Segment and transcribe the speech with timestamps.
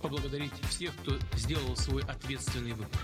[0.00, 3.00] поблагодарить всех, кто сделал свой ответственный выбор.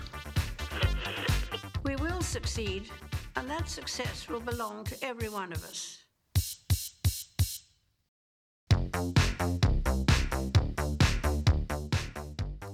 [1.83, 2.89] We will succeed,
[3.35, 6.05] and that success will belong to every one of us.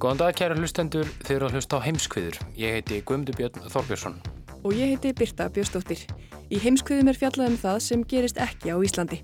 [0.06, 2.36] Góðan dag kæra hlustendur, þeir eru að hlusta á heimskviður.
[2.60, 4.20] Ég heiti Guðmundur Björn Þorbjörnsson.
[4.62, 6.04] Og ég heiti Birta Björnsdóttir.
[6.54, 9.24] Í heimskviðum er fjallað um það sem gerist ekki á Íslandi.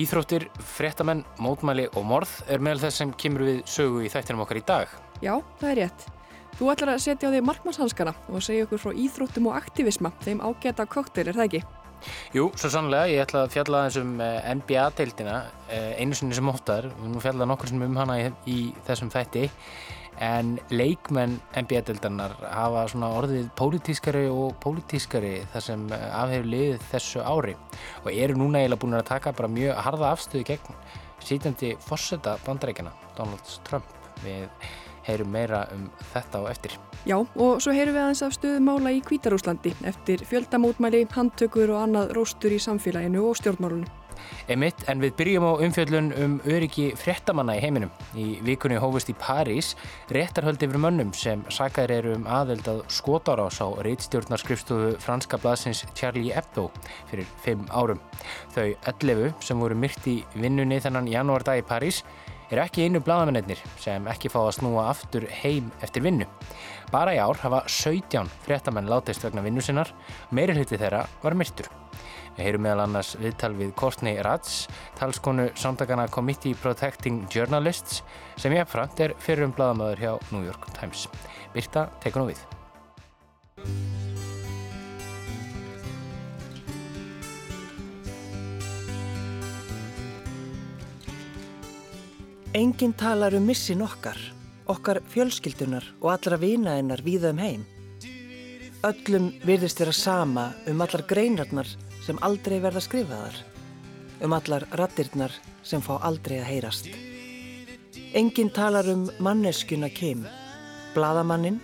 [0.00, 4.60] Íþróttir, fréttamenn, mótmæli og morð er meðal þess sem kemur við sögu í þættinum okkar
[4.60, 4.94] í dag.
[5.20, 6.06] Já, það er rétt.
[6.56, 10.40] Þú ætlar að setja á því markmannshanskana og segja okkur frá íþróttum og aktivisma, þeim
[10.46, 11.60] ágæta koktel, er það ekki?
[12.32, 15.36] Jú, svo sannlega, ég ætla að fjalla aðeins um eh, NBA-deildina,
[15.68, 18.16] eh, einu sinni sem óttar, við nú fjalla nokkur sem um hana
[18.48, 19.50] í þessum þætti,
[20.20, 27.22] en leikmenn NBA-deildanar hafa svona orðið pólitískari og pólitískari þar sem eh, afhefur liðið þessu
[27.24, 27.56] ári
[28.04, 30.76] og eru núna eiginlega búin að taka bara mjög harða afstöðu gegn
[31.24, 33.84] sítjandi fórseta bandarækjana, Donald Trump,
[34.24, 34.48] við
[35.06, 36.76] heyrum meira um þetta og eftir.
[37.08, 42.14] Já, og svo heyrum við aðeins af stöðumála í Kvítarúslandi eftir fjöldamótmæli, handtökur og annað
[42.18, 43.99] róstur í samfélaginu og stjórnmálunum.
[44.50, 47.92] Emitt, en við byrjum á umfjöldun um öryggi fréttamanna í heiminum.
[48.18, 49.74] Í vikunni hófust í París
[50.10, 56.34] réttarhöldi yfir mönnum sem sakar eru um aðeld að skotárás á reitstjórnarskrifstofu franska blaðsins Charlie
[56.34, 56.68] Hebdo
[57.10, 58.00] fyrir fimm árum.
[58.56, 62.02] Þau 11 sem voru myrt í vinnunni þennan janúardag í París
[62.50, 66.26] eru ekki einu blaðamennir sem ekki fá að snúa aftur heim eftir vinnu.
[66.90, 69.92] Bara í ár hafa 17 fréttamenn látist vegna vinnu sinnar,
[70.34, 71.70] meiri hluti þeirra var myrtur.
[72.36, 74.68] Við heyrum meðal annars viðtal við Courtney Ratz,
[74.98, 78.00] talskonu samtakana Committee Protecting Journalists
[78.40, 81.08] sem ég framt er fyrir um bladamöður hjá New York Times.
[81.54, 82.40] Birta, tekur nú við.
[92.54, 94.18] Engin talar um missin okkar,
[94.66, 97.68] okkar fjölskyldunar og allra vinaðinnar víða um heim.
[98.80, 101.68] Öllum virðist vera sama um allar greinarnar
[102.04, 103.36] sem aldrei verða skrifaðar,
[104.24, 106.90] um allar rattirnar sem fá aldrei að heyrast.
[108.16, 110.24] Engin talar um manneskuna Kim,
[110.94, 111.60] bladamannin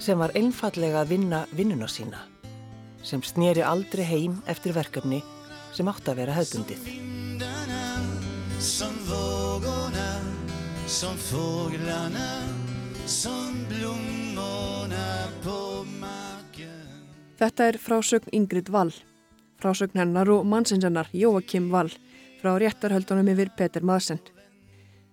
[0.00, 2.24] sem var einfallega að vinna vinnuna sína,
[3.02, 5.22] sem snýri aldrei heim eftir verkefni
[5.72, 6.88] sem átt að vera hefðbundið.
[8.62, 10.10] Som vågorna,
[10.86, 12.28] som fåglarna,
[13.10, 15.06] som blommorna
[15.42, 15.56] på
[15.98, 16.84] marken.
[17.40, 18.94] Þetta er frásögn Ingrid Wall.
[19.62, 21.92] Frásögn hennar og mannsins hennar Jóakim Wall
[22.40, 24.18] frá réttarhöldunum yfir Peter Madsen.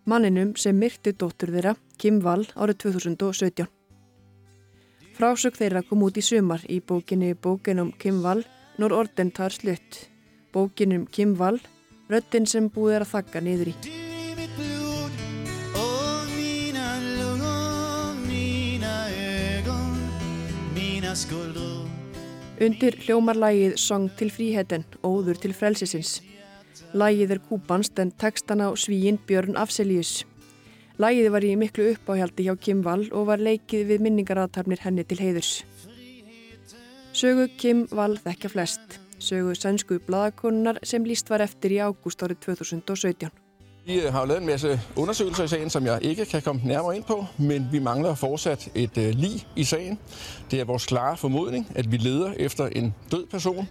[0.10, 3.68] Manninum sem myrti dóttur þeirra, Kim Wall, árið 2017.
[5.20, 8.42] Frásögn þeirra kom út í sumar í bókinni Bókinum Kim Wall,
[8.80, 10.10] Nór orden tar slutt.
[10.54, 11.60] Bókinum Kim Wall,
[12.10, 13.76] röddinn sem búið er að þakka niður í.
[15.76, 16.28] Och
[20.74, 21.16] mina
[22.60, 26.18] Undir hljómar lægið Song til fríhetten, óður til frelsisins.
[26.92, 30.26] Lægið er kúpanst en textan á svíin Björn Afselius.
[31.00, 35.22] Lægið var í miklu uppáhjaldi hjá Kim Wall og var leikið við minningaraðtarnir henni til
[35.24, 35.54] heiðurs.
[37.16, 39.00] Sögu Kim Wall þekkja flest.
[39.24, 43.49] Sögu sænsku bladakonunar sem líst var eftir í ágúst árið 2017.
[43.90, 46.96] Vi har jo lavet en masse undersøgelser i sagen, som jeg ikke kan komme nærmere
[46.96, 50.00] ind på, men vi mangler fortsat et uh, lig i sagen.
[50.52, 53.70] Det er vores klare formodning, at vi leder efter en død person.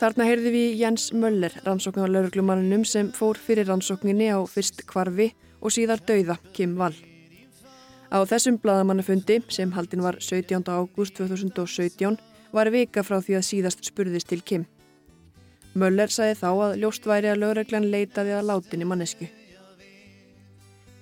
[0.00, 5.30] Þarna heyrði við Jens Möller, rannsóknar lauruglumanninum sem fór fyrir rannsókninni á fyrst kvarfi
[5.62, 7.00] og síðar dauða Kim Wall.
[8.12, 10.60] Á þessum bladamannafundi, sem haldin var 17.
[10.68, 12.20] ágúst 2017,
[12.52, 14.68] var vika frá því að síðast spurðist til Kim.
[15.74, 19.28] Möller sagði þá að ljóst væri að lögreglan leitaði að látinni mannesku.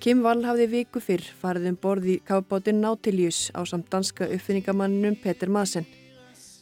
[0.01, 5.19] Kim Wall hafði viku fyrr farið um borð í kafbáttinn Nautilus á samt danska uppfinningamanninum
[5.21, 5.85] Peter Madsen.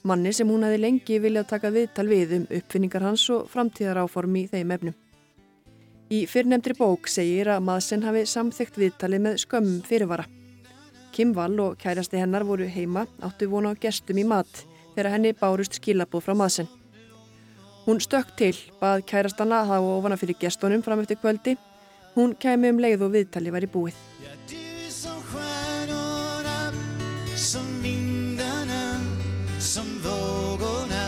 [0.03, 4.41] Manni sem hún hefði lengi viljað taka viðtal við um uppfinningar hans og framtíðar áform
[4.41, 4.97] í þeim efnum.
[6.09, 10.25] Í fyrrnemdri bók segir að Madsen hafi samþygt viðtalið með skömmum fyrirvara.
[11.13, 14.65] Kim Wall og kærasti hennar voru heima áttu vona á gestum í mat
[14.97, 16.78] þegar henni bárust skilabóð frá Madsen.
[17.89, 18.53] Hún stökk til,
[18.83, 21.55] bað kærastana að hafa ofana fyrir gestunum fram eftir kvöldi.
[22.13, 23.97] Hún kemi um leið og viðtali var í búið.
[24.51, 26.73] Du som stjärnorna,
[27.33, 28.83] som vindarna,
[29.59, 31.07] som vågorna,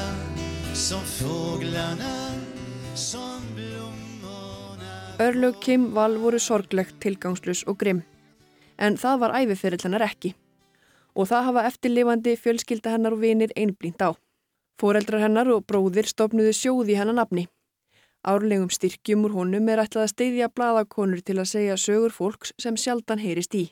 [0.72, 2.14] som fåglarna,
[2.94, 5.20] som blommorna.
[5.20, 8.00] Örlög Kim Wall voru sorglegt, tilgangslus og grimm.
[8.78, 10.32] En það var æfiferill hennar ekki.
[11.12, 14.16] Og það hafa eftirlifandi fjölskylda hennar og vinir einblínt á.
[14.80, 17.42] Fóreldrar hennar og bróðir stopnuðu sjóði hennar nafni.
[18.24, 22.78] Árlegum styrkjum úr honum er ætlað að steyðja bladakonur til að segja sögur fólks sem
[22.80, 23.66] sjaldan heyrist í.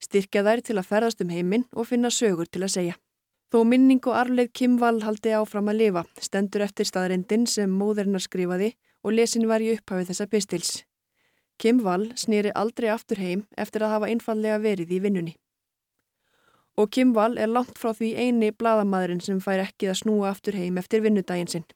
[0.00, 2.96] Styrkja þær til að ferðast um heiminn og finna sögur til að segja.
[3.52, 8.24] Þó minning og arleið Kim Wall haldi áfram að lifa, stendur eftir staðrindin sem móðurinnar
[8.24, 8.72] skrifaði
[9.04, 10.72] og lesin var í upphafið þessa pistils.
[11.60, 15.36] Kim Wall snýri aldrei aftur heim eftir að hafa einfallega verið í vinnunni
[16.80, 20.56] og Kim Wall er langt frá því eini bladamæðurinn sem fær ekki að snúa aftur
[20.56, 21.66] heim eftir vinnudaginn sinn.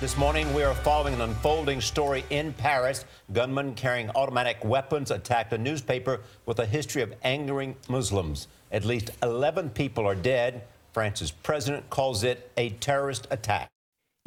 [0.00, 3.04] This morning we are following an unfolding story in Paris.
[3.32, 8.48] Gunmen carrying automatic weapons attacked a newspaper with a history of angering Muslims.
[8.72, 10.62] At least 11 people are dead.
[10.92, 13.68] France's president calls it a terrorist attack.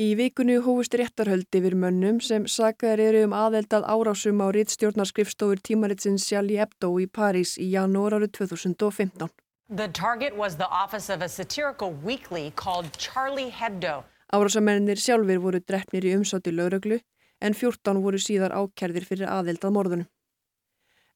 [0.02, 6.26] Í vikunni hófust réttarhöldi yfir mönnum sem sagaðar eru um aðeldað árásum á rittstjórnarskrifstofur tímaritsins
[6.26, 9.30] Sjali Ebdo í París í janúar árið 2015.
[9.70, 14.04] The target was the office of a satirical weekly called Charlie Hebdo.
[14.34, 16.98] Árásamennir sjálfur voru drefnir í umsátti lauröglu
[17.40, 20.10] en 14 voru síðar ákjærðir fyrir aðeldað morðunum.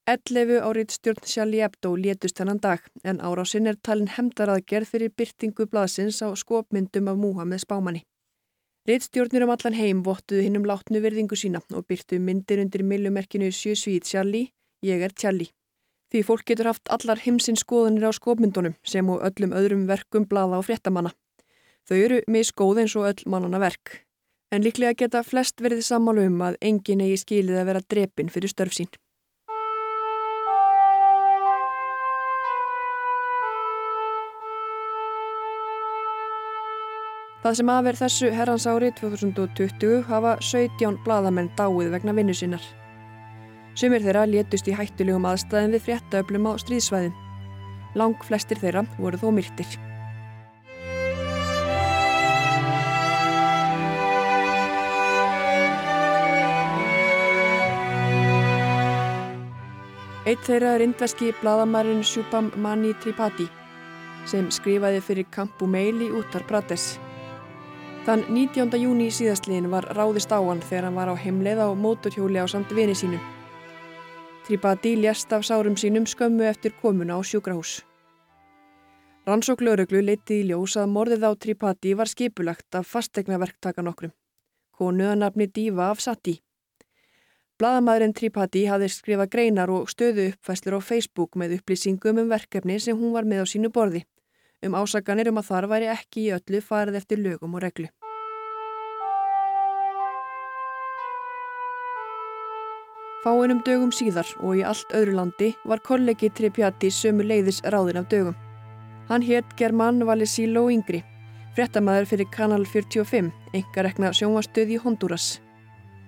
[0.08, 5.68] 11 árið stjórn Sjali Ebdo létust hennan dag en árásinn er talin hemdaraðgerð fyrir byrtingu
[5.68, 8.06] blaðsins á skopmyndum af Múhammed Spámanni.
[8.88, 13.52] Rittstjórnir um allan heim vottuðu hinn um látnu virðingu sína og byrtu myndir undir millumerkinu
[13.52, 14.48] Sjö Svíð Sjali,
[14.88, 15.52] ég er Tjalli.
[16.08, 20.62] Því fólk getur haft allar heimsins skoðanir á skopmyndunum sem og öllum öðrum verkum blaða
[20.62, 21.12] og fréttamanna.
[21.88, 24.06] Þau eru misgóð eins og öll mannana verk.
[24.52, 28.54] En líklega geta flest verið sammálu um að engin eigi skilið að vera drepin fyrir
[28.54, 28.88] störf sín.
[37.44, 42.64] Það sem aðverð þessu herrans ári 2020 hafa 17 bladamenn dáið vegna vinnu sinnar.
[43.78, 47.12] Sumir þeirra létust í hættulegum aðstæðin við fréttaöflum á stríðsvæðin.
[47.94, 49.70] Lang flestir þeirra voru þó myrtir.
[60.26, 63.46] Eitt þeirra er indveski bladamærin Shubham Mani Tripathi
[64.28, 66.98] sem skrifaði fyrir Kampu Meil í Uttar Pradesh.
[68.10, 68.74] Þann 19.
[68.82, 72.74] júni síðastliðin var ráðist á hann þegar hann var á heimleið á móturhjóli á samt
[72.74, 73.37] vini sínum.
[74.48, 77.84] Tripati lést af sárum sínum skömmu eftir komuna á sjúkrahús.
[79.28, 84.14] Rannsók lauruglu leiti í ljós að morðið á Tripati var skipulagt af fastegnaverktakan okkur.
[84.72, 86.38] Konuðanabni Díva af Sati.
[87.60, 92.96] Blaðamæðurinn Tripati hafði skrifað greinar og stöðu uppfæslur á Facebook með upplýsingum um verkefni sem
[92.96, 94.06] hún var með á sínu borði.
[94.64, 97.92] Um ásaganir um að þar væri ekki í öllu farið eftir lögum og reglu.
[103.28, 108.06] Fáinum dögum síðar og í allt öðru landi var kollegi Tripiati sömu leiðis ráðin af
[108.08, 108.38] dögum.
[109.10, 111.02] Hann hétt German Valesilo Yngri,
[111.58, 115.42] frettamæður fyrir Kanal 45, enga rekna sjónvastöð í Honduras.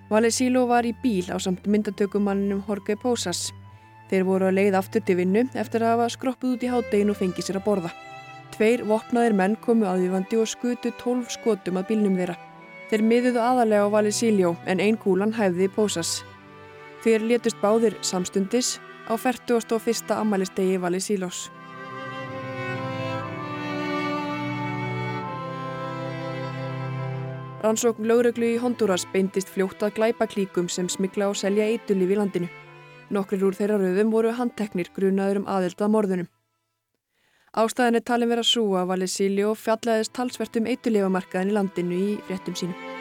[0.07, 3.49] Valesilo var í bíl á samt myndatökumanninum Jorge Posas.
[4.07, 7.19] Þeir voru að leið aftur til vinnu eftir að hafa skroppuð út í háttegin og
[7.19, 7.95] fengið sér að borða.
[8.55, 12.39] Tveir vopnaðir menn komu aðvífandi og skutu tólf skotum að bílnum þeirra.
[12.87, 16.21] Þeir miðuðu aðalega á Valesilo en ein kúlan hæfði Posas.
[16.99, 18.73] Þeir létust báðir samstundis
[19.07, 20.11] á 41.
[20.11, 21.47] ammælistegi Vali Sílós.
[27.63, 32.19] Rannsókn lögreglu í Honduras beindist fljótt að glæpa klíkum sem smikla og selja eitulif í
[32.19, 32.51] landinu.
[33.15, 36.31] Nokkrir úr þeirra rauðum voru handteknir grunaður um aðild að morðunum.
[37.55, 42.15] Ástæðin er talin vera svo að Vali Síljó fjallaðist talsvert um eitulifamarkaðin í landinu í
[42.27, 42.98] fréttum sínum.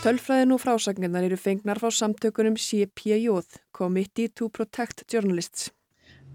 [0.00, 3.42] Tölfræðin og frásagnirnar eru fengnar frá samtökunum CPJ,
[3.76, 5.70] Committee to Protect Journalists.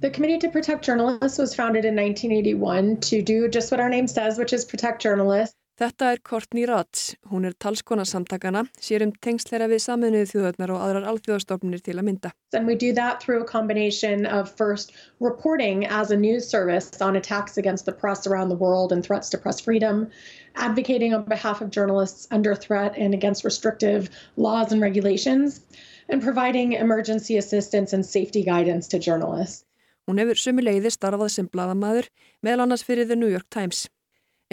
[0.01, 4.05] The Committee to Protect Journalists was founded in 1981 to do just what our name
[4.05, 5.55] says, which is protect journalists.
[5.75, 7.17] Þetta er Courtney Rats.
[7.27, 12.05] Hún er talskona samtakana, sér um tengsleira við saminuðu þjóðarnar og aðrar alþjóðastofnir til að
[12.07, 12.29] mynda.
[12.53, 17.17] And we do that through a combination of first reporting as a news service on
[17.17, 20.07] attacks against the press around the world and threats to press freedom,
[20.55, 25.59] advocating on behalf of journalists under threat and against restrictive laws and regulations,
[26.07, 29.65] and providing emergency assistance and safety guidance to journalists.
[30.07, 32.07] Hún hefur sömuleiði starfað sem bladamæður,
[32.45, 33.89] meðal annars fyrir The New York Times.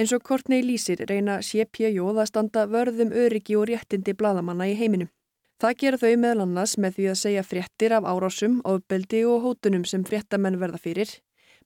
[0.02, 5.06] Eins og Kortnei lýsir reyna CPJ að standa vörðum öryggi og réttindi bladamanna í heiminum.
[5.62, 9.84] Það gera þau meðal annars með því að segja fréttir af árásum, ofbeldi og hótunum
[9.86, 11.14] sem fréttamenn verða fyrir,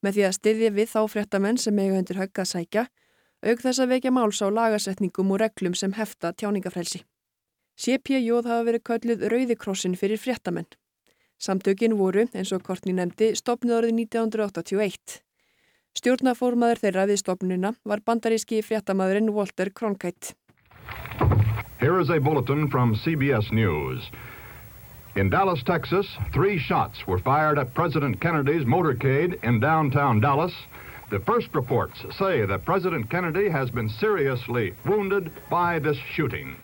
[0.05, 2.87] með því að styðja við þá fréttamenn sem eiga undir högg að sækja,
[3.40, 7.07] auk þess að vekja máls á lagasetningum og reglum sem hefta tjáningafrelsi.
[7.81, 10.69] CPJ hafa verið kölluð Rauðikrossin fyrir fréttamenn.
[11.40, 15.23] Samtökin voru, eins og Kortni nefndi, stopnið árið 1981.
[15.97, 20.35] Stjórnaformaður þeirra við stopnuna var bandaríski fréttamaðurinn Walter Cronkite.
[21.81, 24.11] Here is a bulletin from CBS News.
[25.17, 30.53] In Dallas, Texas, three shots were fired at President Kennedy's motorcade in downtown Dallas.
[31.11, 36.57] The first reports say that President Kennedy has been seriously wounded by this shooting.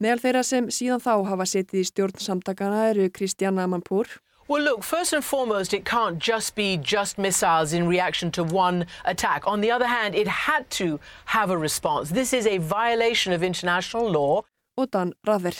[0.00, 4.08] Meðal þeirra sem síðan þá hafa setið í stjórnsamtakana eru Kristjana Amanpour.
[4.48, 8.86] Well, look, first and foremost, it can't just be just missiles in reaction to one
[9.04, 9.44] attack.
[9.46, 12.10] On the other hand, it had to have a response.
[12.10, 14.42] This is a violation of international law.
[14.78, 15.52] Og Dan Rather.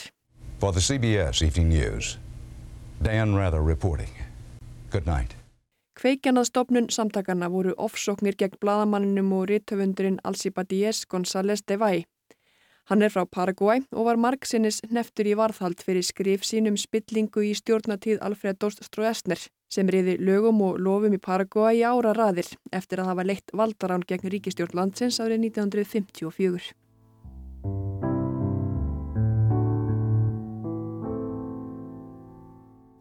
[0.59, 2.17] For the CBS Evening News,
[3.03, 4.13] Dan Rather reporting.
[4.89, 5.35] Good night.
[5.97, 12.05] Kveikjanað stopnun samtakana voru ofsóknir gegn bladamanninum og rithöfundurinn Alcibadies González de Vai.
[12.87, 17.51] Hann er frá Paraguay og var margsinnis neftur í varðhald fyrir skrif sínum spillingu í
[17.59, 23.09] stjórnatíð Alfredos Stroessner sem riði lögum og lofum í Paraguay í ára raðir eftir að
[23.11, 26.71] hafa leitt valdarán gegn ríkistjórn landsins árið 1954.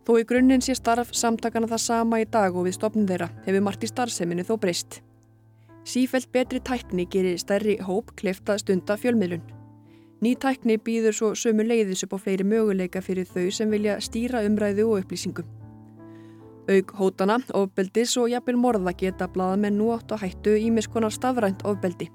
[0.07, 3.63] Þó í grunninn sé starf samtakana það sama í dag og við stopnum þeirra hefur
[3.69, 4.99] margt í starfseminu þó breyst.
[5.87, 9.56] Sífælt betri tækni gerir stærri hóp klefta stunda fjölmiðlun.
[10.27, 14.41] Ný tækni býður svo sömu leiðis upp á fleiri möguleika fyrir þau sem vilja stýra
[14.43, 15.47] umræðu og upplýsingum.
[16.67, 22.09] Aug hótana, ofbeldis og jafnvel morða geta blaðamenn nú átt á hættu ímiskonar stafrænt ofbeldi.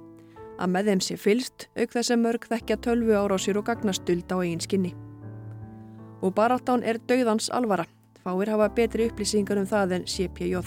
[0.59, 4.43] Að með þeim sé fylst, aug þess að mörg þekkja tölvu árásir og gagnastuld á
[4.43, 4.91] eigin skinni.
[6.19, 7.87] Og baráttán er dauðans alvara.
[8.25, 10.59] Fáir hafa betri upplýsingar um það en CPJ.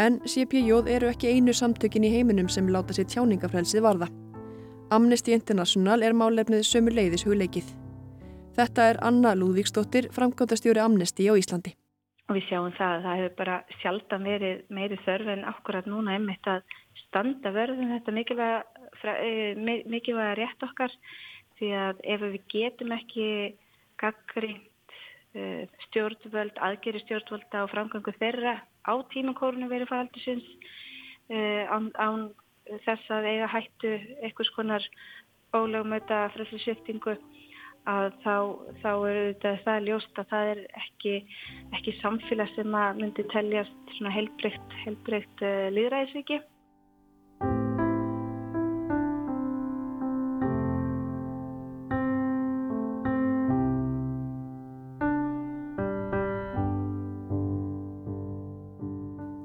[0.00, 4.06] En CPJ eru ekki einu samtökin í heiminum sem láta sér tjáningafrelsið varða.
[4.96, 7.66] Amnesty International er málefnið sömu leiðis hugleikið.
[8.56, 11.74] Þetta er Anna Lúðvíksdóttir, framkvæmdastjóri Amnesty á Íslandi.
[12.30, 16.16] Og við sjáum það að það hefur bara sjaldan verið meiri þörf en akkurat núna
[16.16, 18.60] einmitt að standa verðum þetta mikilvæga,
[19.90, 20.96] mikilvæga rétt okkar
[21.58, 23.28] því að ef við getum ekki
[24.00, 24.69] gaggrínt
[25.86, 30.46] stjórnvöld, aðgeri stjórnvölda og framgangu þeirra á tíma kórnuveri faraldusins
[31.30, 32.30] án, án
[32.86, 33.92] þess að eiga hættu
[34.24, 34.86] einhvers konar
[35.54, 37.16] ólögumöta frelsisviptingu
[37.88, 38.34] að þá,
[38.82, 41.14] þá er þetta það ljóst að það er ekki,
[41.78, 46.40] ekki samfélag sem að myndi teljast heilbreykt, heilbreykt uh, líðræðisviki.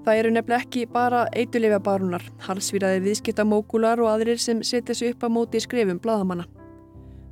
[0.06, 5.26] Það eru nefnilega ekki bara eituleifja barunar, halsvíraðir viðskiptamókular og aðrir sem setja sig upp
[5.26, 6.46] á móti skrefum bladamanna.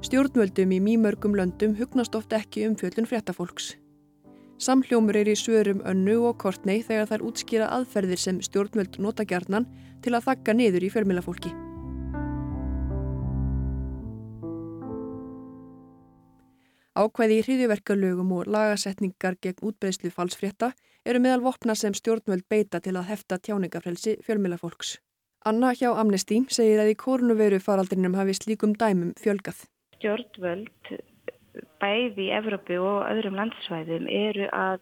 [0.01, 3.75] Stjórnvöldum í mýmörgum löndum hugnast oft ekki um fjöldun fréttafólks.
[4.57, 9.69] Samhljómur er í svörum önnu og kortnei þegar þær útskýra aðferðir sem stjórnvöld nota gjarnan
[10.01, 11.53] til að þakka niður í fjölmilafólki.
[16.93, 20.67] Ákvæði í hriðjuverkalögum og lagasetningar gegn útbreyslu falsfrétta
[21.09, 24.99] eru meðal vopna sem stjórnvöld beita til að hefta tjáningafrelsi fjölmilafólks.
[25.49, 29.65] Anna hjá Amnesty segir að í kórnuveru faraldrinum hafi slíkum dæmum fjölgað.
[29.97, 30.93] Stjórnvöld
[31.81, 34.77] bæði í Evrópu og öðrum landsvæðum eru að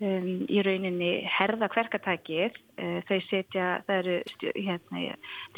[0.00, 2.56] um, í rauninni herða hverkatækið.
[2.80, 4.18] Uh, þau setja, það eru
[4.64, 5.06] hérna,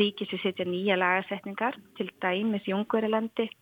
[0.02, 3.52] ríkis sem setja nýja lagasetningar til dæmis í Ungverilandi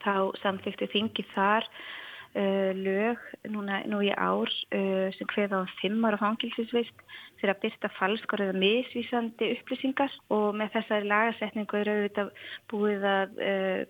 [0.00, 3.22] þá samþykti þingi þar uh, lög
[3.52, 7.06] núna, nú í ár uh, sem hveða á fimm ára fangilsisvist
[7.40, 10.14] fyrir að byrta falskar eða misvísandi upplýsingar.
[10.32, 12.32] Og með þessari lagasetningu eru auðvitað
[12.72, 13.80] búið að uh,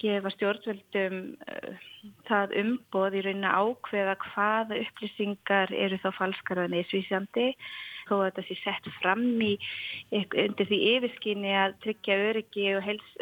[0.00, 1.20] gefa stjórnvöldum
[2.28, 7.50] það umboð í rauninni ákveða hvaða upplýsingar eru þá falskar eða misvísandi
[8.08, 9.52] þó að þetta sé sett fram í
[10.16, 13.12] undir því yfirskinni að tryggja öryggi og hels,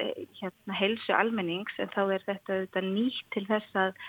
[0.41, 4.01] hérna, helsu almennings en þá er þetta auðvitað nýtt til þess að,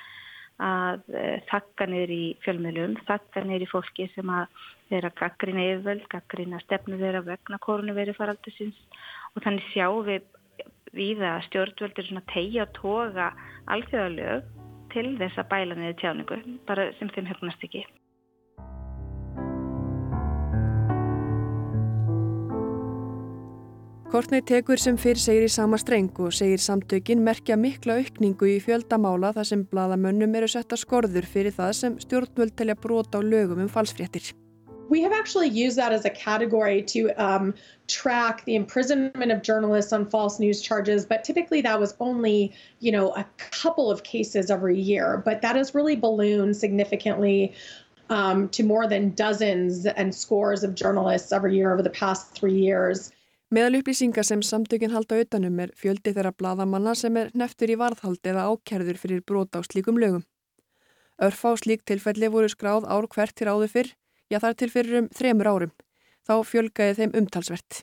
[0.70, 1.12] að
[1.52, 7.00] þakka niður í fjölmjölum, þakka niður í fólki sem að vera gaggrina yfirvöld, gaggrina stefnu
[7.02, 8.80] þeirra vegna korunu verið faraldusins
[9.36, 10.26] og þannig sjáum við
[10.96, 13.32] við að stjórnvöldur tegja og toga
[13.74, 14.48] alþjóðalög
[14.94, 17.84] til þess að bæla niður tjáningu, bara sem þeim hefnast ekki.
[24.08, 28.62] Kortnei tekur sem fyrr segir í sama streng og segir samtökin merkja mikla aukningu í
[28.64, 33.66] fjöldamála þar sem bladamönnum eru setta skorður fyrir það sem stjórnvöld telja brota á lögum
[33.66, 34.30] um falsfréttir.
[34.88, 37.54] We have actually used that as a category to um,
[37.88, 42.94] track the imprisonment of journalists on false news charges, but typically that was only, you
[42.94, 45.22] know, a couple of cases every year.
[45.26, 47.54] But that has really ballooned significantly
[48.10, 52.56] um, to more than dozens and scores of journalists every year over the past three
[52.56, 53.12] years.
[53.48, 58.28] Meðal upplýsingar sem samtökin halda utanum er fjöldi þeirra bladamanna sem er neftur í varðhald
[58.28, 60.26] eða ákerður fyrir brota á slíkum lögum.
[61.24, 63.92] Örf á slík tilfelli voru skráð ár hvert til áður fyrr
[64.28, 65.72] já þar til fyrir um þremur árum.
[66.28, 67.78] Þá fjölgaði þeim umtalsvert.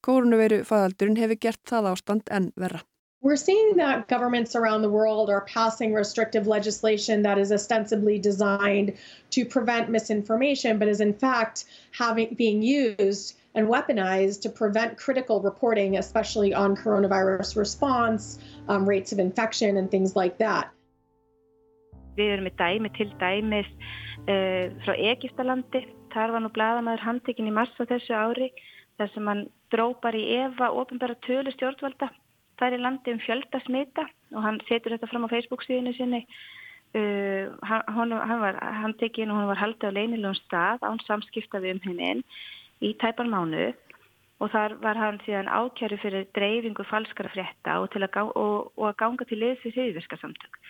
[0.00, 2.80] Kórnuveiru fæðaldurinn hefur gert það ástand en verra.
[3.20, 8.94] We're seeing that governments around the world are passing restrictive legislation that is ostensibly designed
[9.36, 15.42] to prevent misinformation, but is in fact having being used and weaponized to prevent critical
[15.42, 18.38] reporting, especially on coronavirus response,
[18.68, 20.70] um, rates of infection, and things like that.
[22.18, 23.70] Við erum með dæmi til dæmis
[24.30, 25.82] uh, frá Egiptalandi.
[26.14, 28.48] Þar var nú bladamæður handtekinn í mars á þessu ári
[28.98, 29.42] þar sem hann
[29.74, 32.08] drópar í Eva ofinbæra tölu stjórnvalda
[32.58, 36.22] þar í landi um fjölda smita og hann setur þetta fram á Facebook síðinu sinni.
[36.96, 41.76] Uh, hann, hann var handtekinn og hann var haldið á leinilum stað án samskipta við
[41.76, 42.22] um hennin
[42.84, 43.68] í tæpan mánu
[44.38, 48.98] og þar var hann síðan ákjæru fyrir dreifingu falskara frétta og, að, og, og að
[49.02, 50.60] ganga til liðs við sýðverska samtök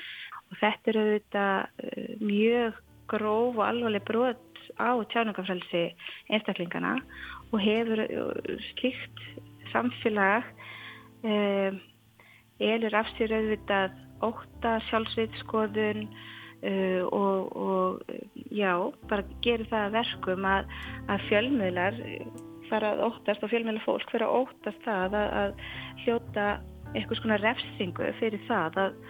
[0.48, 5.84] og þetta eru auðvitað uh, mjög gróf og alvarleg brot á tjáningafrælsi
[6.32, 6.96] einstaklingana
[7.52, 9.22] og hefur uh, slíkt
[9.72, 10.48] samfélag
[11.24, 11.80] um,
[12.58, 16.08] elur af sér auðvitað óta sjálfsveiðskoðun
[16.62, 18.72] uh, og, og já,
[19.10, 20.74] bara gerir það verkum að,
[21.08, 22.02] að fjölmiðlar
[22.68, 26.50] fara að óttast og fjölmiðlar fólk fyrir að óttast það að, að hljóta
[26.94, 29.00] eitthvað svona refsingu fyrir það að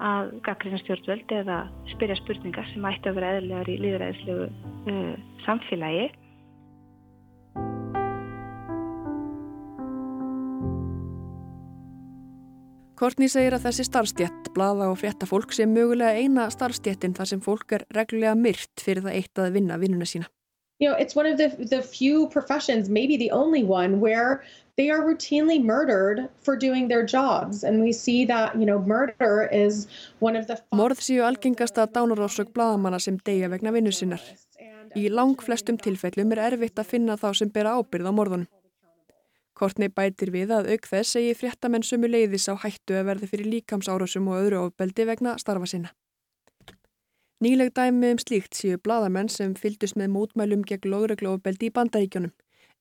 [0.00, 1.58] að gaggrina stjórnvöld eða
[1.92, 6.06] spyrja spurningar sem ætti að vera eðlilegar í líðræðislegu uh, samfélagi.
[13.00, 17.72] Kortni segir að þessi starfstjett, blada og fréttafólk sem mögulega eina starfstjettin þar sem fólk
[17.72, 20.28] er reglulega myrt fyrir það eitt að vinna vinnuna sína.
[20.80, 24.44] You know, it's one of the, the few professions, maybe the only one, where
[24.76, 27.64] they are routinely murdered for doing their jobs.
[27.64, 29.88] And we see that, you know, murder is
[30.20, 30.60] one of the...
[30.76, 34.20] Morð séu algengasta dánarósök bladamanna sem deyja vegna vinnu sinnar.
[34.92, 38.48] Í lang flestum tilfellum er erfitt að finna þá sem bera ábyrð á morðunum.
[39.60, 43.50] Kortnei bætir við að auk þess segi fréttamenn sömu leiðis á hættu að verði fyrir
[43.54, 45.90] líkamsárásum og öðru ofbeldi vegna starfa sinna.
[47.44, 52.32] Nýleg dæmi um slíkt séu bladamenn sem fyldust með mótmælum gegn lögregluofbeldi í bandaríkjónum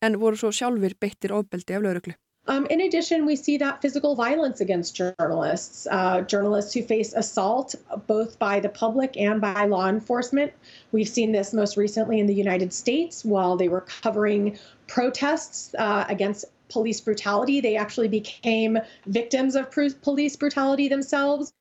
[0.07, 2.15] en voru svo sjálfur beittir ofbeldi af lauruglu.
[2.47, 7.75] Um, in addition, we see that physical violence against journalists, uh, journalists who face assault
[8.07, 10.51] both by the public and by law enforcement.
[10.91, 16.05] We've seen this most recently in the United States while they were covering protests uh,
[16.07, 17.61] against police brutality.
[17.61, 19.69] They actually became victims of
[20.01, 21.53] police brutality themselves.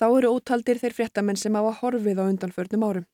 [0.00, 3.06] Þá eru ótaldir þeir fréttamenn sem hafa horfið á undanförnum árum.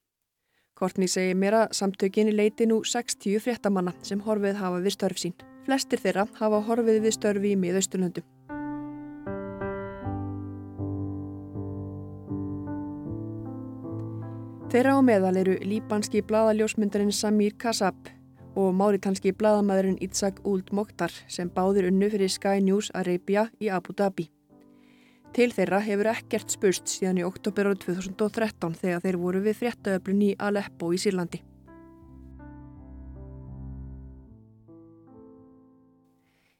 [0.76, 5.34] Kortni segir mér að samtökinni leiti nú 60 fréttamanna sem horfið hafa við störf sín.
[5.66, 8.26] Flestir þeirra hafa horfið við störfi í miðausturlöndum.
[14.70, 18.12] Þeirra á meðal eru líbanski bladaljósmyndarinn Samir Kassab
[18.56, 23.92] og máritanski bladamæðurinn Itzak Uld Mokhtar sem báðir unnu fyrir Sky News Arabia í Abu
[23.92, 24.30] Dhabi.
[25.36, 30.22] Til þeirra hefur ekkert spurst síðan í oktober árið 2013 þegar þeir voru við fréttaöflun
[30.24, 31.42] í Aleppo í Sýrlandi.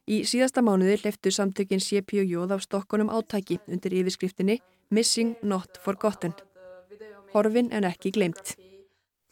[0.07, 4.61] Í síðasta mánuði leftu samtökin CPJ af stokkonum átæki undir yfirskriftinni
[4.93, 6.37] Missing Not Forgotten.
[7.33, 8.53] Horfin en ekki glemt.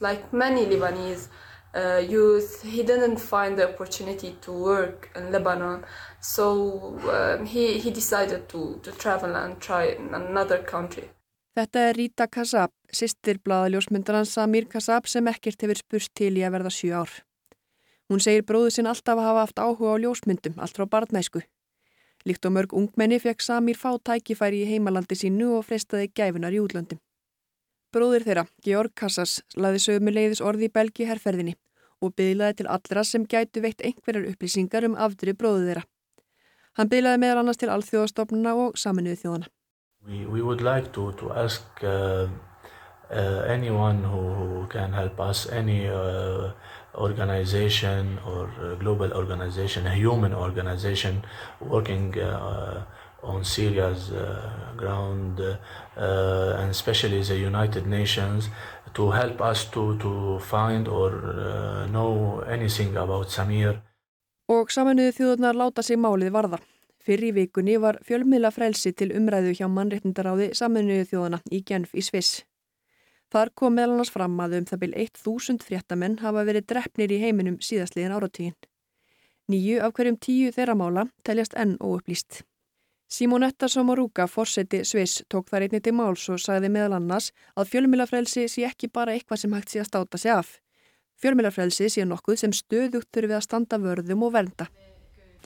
[0.04, 1.30] Like many Lebanese,
[1.76, 5.84] uh, youth, he didn't find the opportunity to work in Lebanon.
[6.22, 11.10] So um, he, he decided to, to travel and try another country.
[11.56, 16.58] Þetta er Rita Kassab, sýstir blaðaljósmyndaran Samir Kassab sem ekkert hefur spurst til í að
[16.58, 17.14] verða 7 ár.
[18.12, 21.46] Hún segir bróðu sinn alltaf að hafa haft áhuga á ljósmyndum, allt frá barnæsku.
[22.28, 26.60] Líkt og mörg ungmenni fekk Samir fá tækifæri í heimalandi sínu og frestaði gæfunar í
[26.60, 27.00] útlöndum.
[27.94, 31.56] Bróðir þeirra, Georg Kassas, laði sögum með leiðis orði í Belgi herrferðinni
[32.04, 35.86] og bygglaði til allra sem gætu veitt einhverjar upplýsingar um afdri bróðu þeirra.
[36.76, 39.52] Hann bygglaði meðal annars til alþjóðastofnuna og saminuðu þjóðana.
[40.06, 42.28] We, we like to, to ask uh,
[43.10, 43.48] uh,
[45.90, 46.52] uh,
[46.98, 51.26] organization or global organization, a human organization
[51.60, 52.14] working
[53.26, 54.12] on Syria's
[54.78, 55.40] ground,
[55.98, 58.50] and especially the United Nations,
[58.94, 61.12] to help us to, to find or
[61.92, 63.82] know anything about Samir.
[64.48, 66.60] Og saminuðu þjóðurnar láta sig málið varða.
[67.06, 72.02] Fyrir í vikunni var fjölmiðla frelsi til umræðu hjá mannréttindaráði saminuðu þjóðana í Genf í
[72.06, 72.44] Sviss.
[73.34, 77.22] Þar kom meðal annars fram að um það byrj 1000 fréttamenn hafa verið drefnir í
[77.22, 78.58] heiminum síðastliðin áratugin.
[79.50, 82.42] Nýju af hverjum tíu þeirra mála teljast enn óupplýst.
[83.16, 88.44] Simonetta Somaruga, fórseti Sviss, tók þar einnig til máls og sagði meðal annars að fjölmilafrelsi
[88.52, 90.50] sé ekki bara eitthvað sem hægt sé að státa sig af.
[91.24, 94.68] Fjölmilafrelsi sé nokkuð sem stöðugt þurfi að standa vörðum og vernda.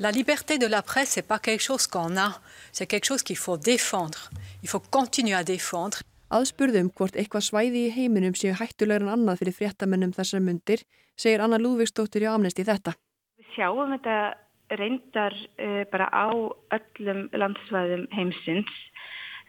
[0.01, 2.41] La liberté de la presse, c'est pas quelque chose qu'on a,
[2.73, 4.17] c'est quelque chose qu'il faut défendre.
[4.63, 6.01] Il faut continuer à défendre.
[6.33, 11.45] Aðspurðum hvort eitthvað svæði í heiminum séu hættulegur en annað fyrir fréttamennum þessar mundir, segir
[11.45, 12.97] Anna Lúðvíksdóttir í Amnesti þetta.
[13.37, 14.15] Við sjáum þetta
[14.77, 16.29] reyndar uh, bara á
[16.77, 18.71] öllum landsvæðum heimsins.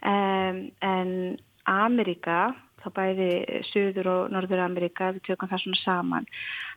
[0.01, 1.37] Um, en
[1.69, 3.29] Amerika, þá bæði
[3.69, 6.29] Suður og Norður Amerika, við tökum það svona saman,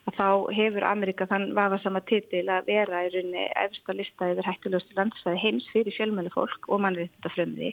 [0.04, 0.26] að þá
[0.58, 5.40] hefur Amerika þann vafa sama titil að vera í rauninni efsta lista yfir hættulegustu landsvæði
[5.40, 7.72] heims fyrir fjölmjölu fólk og mannréttinda frömmiði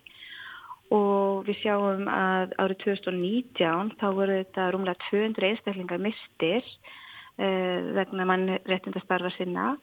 [0.92, 8.28] og við sjáum að árið 2019 þá voru þetta rúmlega 200 einstaklingar mistir uh, vegna
[8.28, 9.74] mann réttindastarfa sinna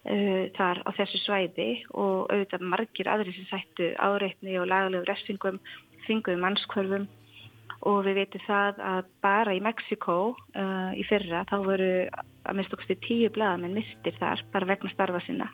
[0.00, 5.58] þar á þessu svæði og auðvitað margir aðri sem sættu áreitni og lagalegu refsingum,
[6.06, 7.04] þingum mannskvörfum
[7.88, 12.76] og við veitum það að bara í Mexiko uh, í fyrra þá voru að mista
[12.76, 15.48] okkur tíu blaðamenn mistir þar bara vegna starfa sinna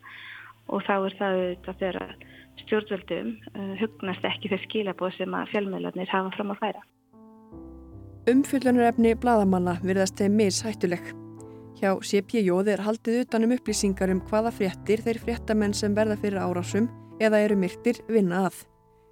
[0.67, 2.17] og þá er það auðvitað þegar
[2.63, 6.83] stjórnvöldum uh, hugnast ekki þau skilabóð sem að fjölmiðlarnir hafa fram að færa.
[8.27, 11.26] Umfyllunarefni bladamanna virðast þeim mishættuleg.
[11.77, 16.87] Hjá CPJ er haldið utanum upplýsingar um hvaða fréttir þeir fréttamenn sem verða fyrir árásum
[17.21, 18.63] eða eru myrtir vinna að.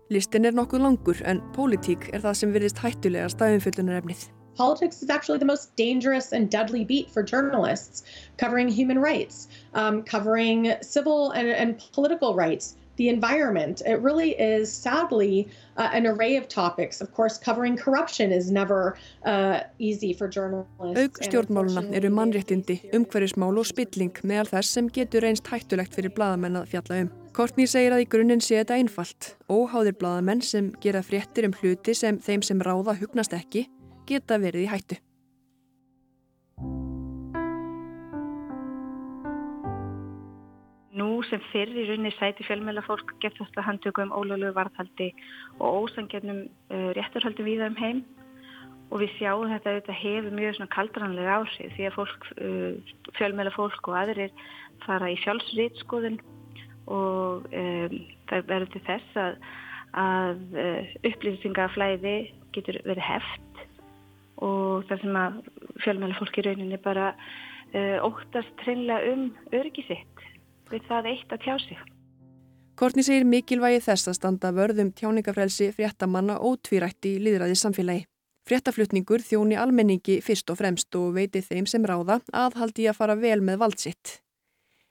[0.08, 4.22] Listin er nokkuð langur en pólitík er það sem virðist hættulegast að umfyllunarefnið.
[4.56, 8.04] Politics is actually the most dangerous and deadly beat for journalists,
[8.38, 13.82] covering human rights, um, covering civil and, and political rights, the environment.
[13.86, 17.00] It really is sadly uh, an array of topics.
[17.00, 21.00] Of course, covering corruption is never uh, easy for journalists.
[21.00, 26.60] Auk stjórnmáluna eru mannréttindi, umhverjusmál og spilling meðal þess sem getur reynst hættulegt fyrir bladamenn
[26.60, 27.12] að fjalla um.
[27.34, 29.32] Kortni segir að í grunninn sé þetta einfalt.
[29.50, 33.66] Óháðir bladamenn sem gera fréttir um hluti sem þeim sem ráða hugnast ekki
[34.06, 35.00] geta verið í hættu.
[40.94, 45.08] Nú sem fyrr í rauninni sæti fjölmjöla fólk gett þetta handtöku um ólöglu varðhaldi
[45.58, 48.02] og ósangjarnum uh, rétturhaldum víða um heim.
[48.92, 53.54] Og við sjáum þetta að þetta hefur mjög kaldranlega áhrif því að fólk, uh, fjölmjöla
[53.56, 54.30] fólk og aðrir
[54.84, 56.20] fara í sjálfsrýtskoðun
[56.94, 57.96] og um,
[58.30, 59.40] það verður til þess að,
[60.04, 62.14] að uh, upplýsingaflæði
[62.54, 63.64] getur verið heft.
[64.46, 65.42] Og það sem að
[65.82, 67.10] fjölmjöla fólk í rauninni bara
[67.74, 70.20] óttast treinlega um öryggi sitt
[70.74, 71.84] við það eitt að tjá sig.
[72.74, 78.06] Kortni segir mikilvægi þess að standa vörðum tjáningafrelsi fréttamanna ótvírætti í líðræði samfélagi.
[78.44, 83.38] Fréttaflutningur þjóni almenningi fyrst og fremst og veiti þeim sem ráða aðhaldi að fara vel
[83.40, 84.18] með valdsitt.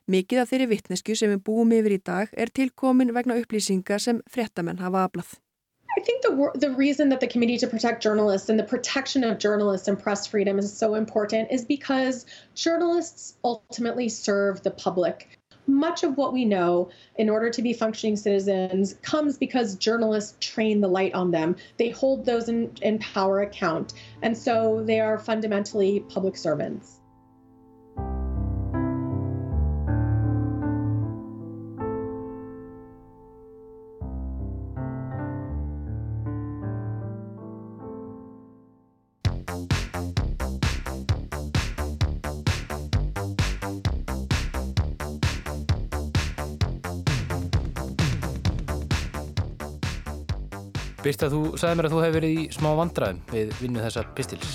[0.09, 4.23] Mikið af þeirri vittnesku sem við búum yfir í dag er tilkomin vegna upplýsingar sem
[4.31, 5.37] fréttamenn hafa aflað.
[5.95, 9.37] I think the the reason that the Committee to Protect Journalists and the protection of
[9.37, 15.39] journalists and press freedom is so important is because journalists ultimately serve the public.
[15.67, 20.81] Much of what we know in order to be functioning citizens comes because journalists train
[20.81, 21.55] the light on them.
[21.77, 23.93] They hold those in, in power account.
[24.21, 26.99] And so they are fundamentally public servants.
[51.03, 54.51] Birta, þú sagði mér að þú hefði verið í smá vandraðum við vinnu þessa pistils.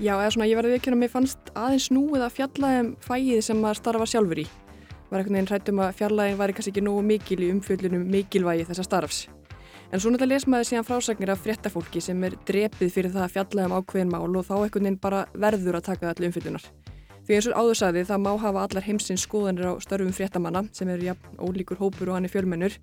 [0.00, 3.60] Já, eða svona, ég verði ekki að mér fannst aðeins núið að fjallaðum fæið sem
[3.60, 4.46] maður starfa sjálfur í.
[5.10, 8.86] Var einhvern veginn hrættum að fjallaðin væri kannski ekki nógu mikil í umfjöldunum mikilvægi þessa
[8.88, 9.20] starfs.
[9.92, 13.34] En svo náttúrulega les maður síðan frásagnir af fréttafólki sem er drepið fyrir það að
[13.36, 16.64] fjallaðum ákveðin mál og þá einhvern veginn bara verður að taka allir umfjöldunar.
[17.22, 20.88] Því eins og áður sagði það má hafa allar heimsins skoðanir á störfum fréttamanna sem
[20.90, 22.80] eru ja, ólíkur hópur og hann er fjölmennur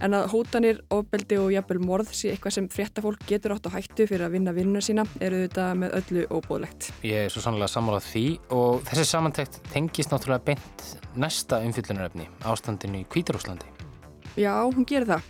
[0.00, 4.06] En að hótanir, ofbeldi og jafnvel morð sé eitthvað sem fréttafólk getur átt á hættu
[4.08, 6.88] fyrir að vinna vinnuna sína eru þetta með öllu óbúðlegt.
[7.04, 8.22] Ég er svo sannlega sammálað því
[8.56, 10.86] og þessi samantækt tengist náttúrulega beint
[11.20, 13.68] næsta umfyllunarefni, ástandinu í Kvítarúslandi.
[14.40, 15.28] Já, hún gerir það.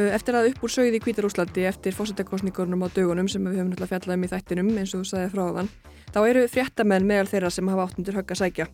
[0.00, 3.92] Eftir að upp úr sögði í Kvítarúslandi eftir fósittakostningunum á dögunum sem við höfum náttúrulega
[3.98, 5.70] fjallað um í þættinum eins og þú sagði frá þann,
[6.14, 8.68] þá eru fréttamenn meðal þeirra sem hafa áttundur högg að sækja.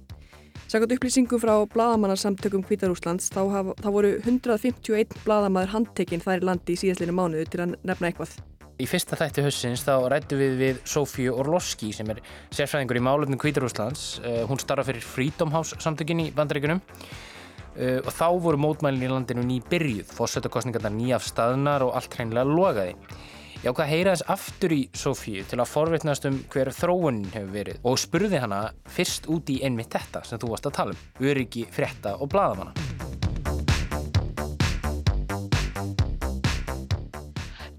[0.66, 6.80] Sækot upplýsingum frá bladamannarsamtökum Kvítarúslands þá, hafa, þá voru 151 bladamæður handtekinn þær landi í
[6.80, 8.32] síðastlinu mánuðu til að nefna eitthvað.
[8.76, 12.18] Í fyrsta þætti hössins þá rættu við við Sofíu Orloski sem er
[12.52, 14.18] sérfræðingur í málefnum Kvítarúslands.
[14.20, 19.12] Uh, hún starfa fyrir Freedom House samtökinn í bandaríkunum uh, og þá voru mótmælinn í
[19.14, 22.98] landinu ný byrjuð, fórsöktakostningarna nýjaf staðnar og allt hreinlega logaði.
[23.64, 27.54] Ég ákvað að heyra þess aftur í Sofíu til að forvitnast um hver þróunin hefur
[27.54, 28.58] verið og spurði hana
[28.92, 32.76] fyrst út í einmitt þetta sem þú varst að tala um, öryggi, frétta og bladamanna.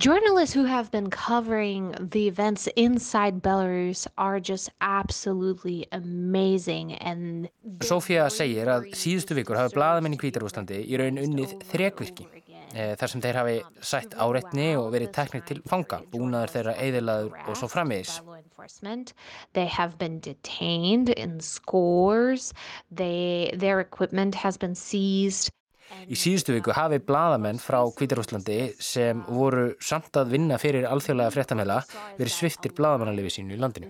[0.02, 7.50] Journalists who have been covering the events inside Belarus are just absolutely amazing and
[7.86, 12.30] Sofía segir að síðustu vikur hafi bladamenn í Kvítarúslandi í raun unnið þrekvirki
[12.74, 13.58] þar sem þeir hafi
[13.92, 17.70] sætt áreitni og verið teknir til fanga, búnaður þeirra eðilaður og svo
[24.78, 25.54] seized.
[26.12, 31.78] Í síðustu viku hafi bladamenn frá Kvítarúslandi sem voru samt að vinna fyrir alþjóðlega fréttamela
[32.18, 33.88] verið sviftir bladamannalifi sínu í landinu.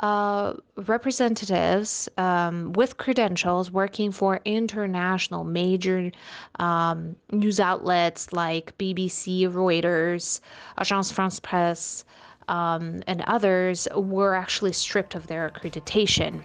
[0.00, 6.12] Local uh, representatives um, with credentials working for international major
[6.60, 10.40] um, news outlets like BBC, Reuters,
[10.78, 12.04] Agence France Presse,
[12.48, 16.44] um, and others were actually stripped of their accreditation.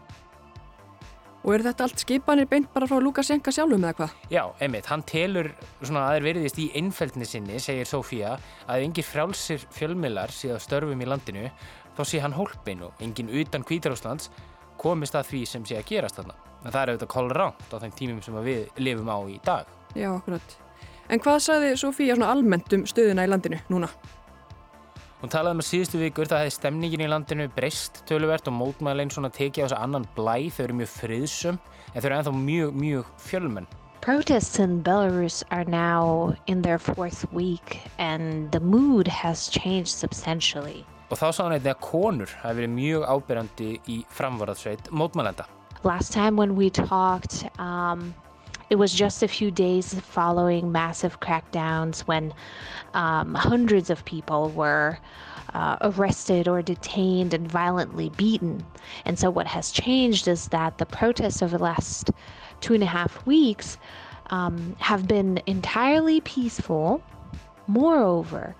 [1.44, 4.12] Og er þetta allt skipanir beint bara frá Lukashenka sjálfum eða hvað?
[4.32, 5.50] Já, einmitt, hann telur
[5.82, 11.04] svona að þeir veriðist í einfældni sinni, segir Sofía, að engir frjálsir fjölmilar síðan störfum
[11.04, 11.50] í landinu
[11.98, 14.32] þá sé hann hólpin og enginn utan Kvítarúslands
[14.82, 16.36] komist að því sem sé að gerast þarna.
[16.64, 19.70] En það er auðvitað kólránt á þeim tímum sem við lifum á í dag.
[19.94, 20.58] Já, akkurat.
[21.12, 23.90] En hvað sagði Sofía almennt um stöðuna í landinu núna?
[25.24, 29.12] Hún talaði með um síðustu vikur það hefði stemningin í landinu breyst töluvert og mótmælein
[29.14, 30.34] svona tekið á þessu annan blæ.
[30.52, 31.60] Þau eru mjög friðsum
[31.94, 33.70] en þau eru ennþá mjög, mjög fjölmenn.
[34.04, 40.84] Protests in Belarus are now in their fourth week and the mood has changed substantially.
[41.14, 43.98] Og þá sá hann einnig að konur verið mjög ábyrjandi í
[44.90, 45.46] mótmælenda.
[45.84, 48.16] Last time when we talked, um,
[48.72, 52.34] it was just a few days following massive crackdowns when
[52.96, 54.98] um, hundreds of people were
[55.54, 58.66] uh, arrested or detained and violently beaten.
[59.06, 62.10] And so what has changed is that the protests over the last
[62.60, 63.78] two and a half weeks
[64.32, 67.04] um, have been entirely peaceful.
[67.68, 68.56] Moreover,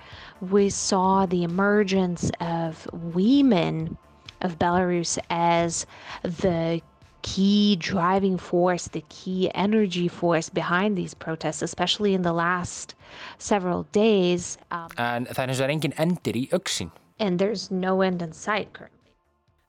[0.52, 3.98] we saw the emergence of women
[4.42, 5.86] of Belarus as
[6.24, 6.82] the
[7.22, 12.96] key driving force, the key energy force behind these protests, especially in the last
[13.38, 14.58] several days.
[14.72, 16.92] Um, en það er eins og er engin endir í auksin.
[17.20, 19.14] And there's no end in sight currently.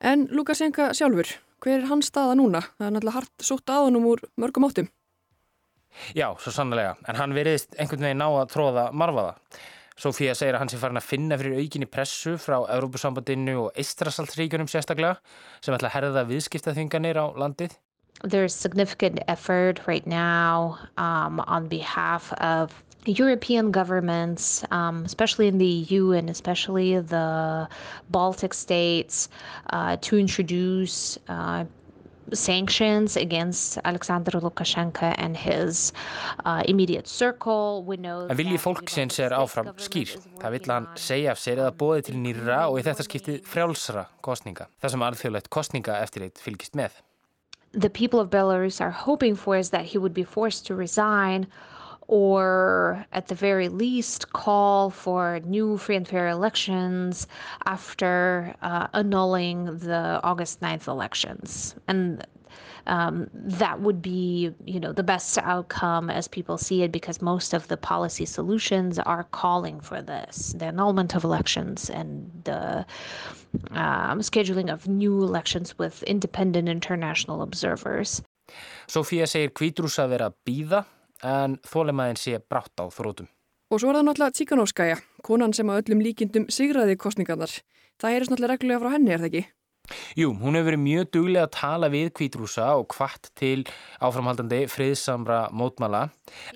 [0.01, 2.65] En Lukashenka sjálfur, hver er hans staða núna?
[2.81, 4.91] Það er náttúrulega hart sótt að honum úr mörgum áttum.
[6.19, 9.37] Já, svo sannlega, en hann veriðist einhvern veginn ná að tróða marfaða.
[9.95, 14.71] Sofía segir að hann sé farin að finna fyrir aukinni pressu frá Európusambandinu og Eistrasaltsríkunum
[14.71, 15.21] sérstaklega
[15.63, 17.77] sem ætla að herða viðskiptaþvinganir á landið.
[18.23, 22.73] There's significant effort right now um, on behalf of
[23.07, 27.69] European governments, um, especially in the EU and especially the
[28.11, 29.29] Baltic states,
[29.71, 31.65] uh, to introduce uh,
[32.33, 35.93] sanctions against Alexander Lukashenko and his
[36.45, 37.85] uh, immediate circle.
[37.87, 40.15] We know en vilji fólksins er áfram skýr.
[40.41, 44.07] Það vill hann segja af sér eða bóði til nýra og í þetta skiptið frjálsra
[44.25, 44.69] kostninga.
[44.81, 47.03] Það sem alþjóðlegt kostninga eftirleitt fylgist með.
[47.75, 51.49] The people of Belarus are hoping for is that he would be forced to resign
[52.09, 57.27] or at the very least call for new free and fair elections
[57.67, 61.75] after uh, annulling the August 9th elections.
[61.89, 62.27] And
[62.87, 67.55] um, that would be, you know, the best outcome as people see it because most
[67.55, 72.85] of the policy solutions are calling for this, the annulment of elections and the
[73.71, 78.23] um, scheduling of new elections with independent international observers.
[78.87, 80.85] Sofía segir kvítrúsa vera býða
[81.25, 83.31] en þólemæðin sé brátt á þrótum.
[83.73, 87.53] Og svo er það náttúrulega Tíkanóskæja, konan sem að öllum líkindum sigraði kostningarnar.
[87.99, 89.45] Það heyrðist náttúrulega reglulega frá henni, er það ekki?
[90.17, 93.67] Jú, hún hefur verið mjög duglega að tala við kvítrúsa og kvart til
[94.01, 96.07] áframhaldandi friðsamra mótmala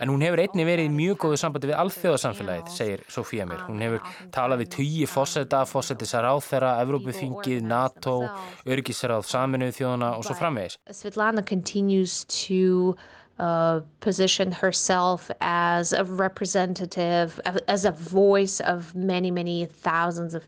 [0.00, 3.66] en hún hefur einni verið mjög góðu sambandi við alþjóðarsamfélagið, segir Sofía mér.
[3.68, 8.16] Hún hefur talað við tugi fósetta, fósettisar áþera, Evrópuþingið, NATO,
[8.64, 10.81] örgissaráð saminuð þjóðana og svo framvegis.
[10.88, 12.96] Svetlana continues to
[13.38, 20.44] uh, position herself as a representative, as a voice of many, many thousands of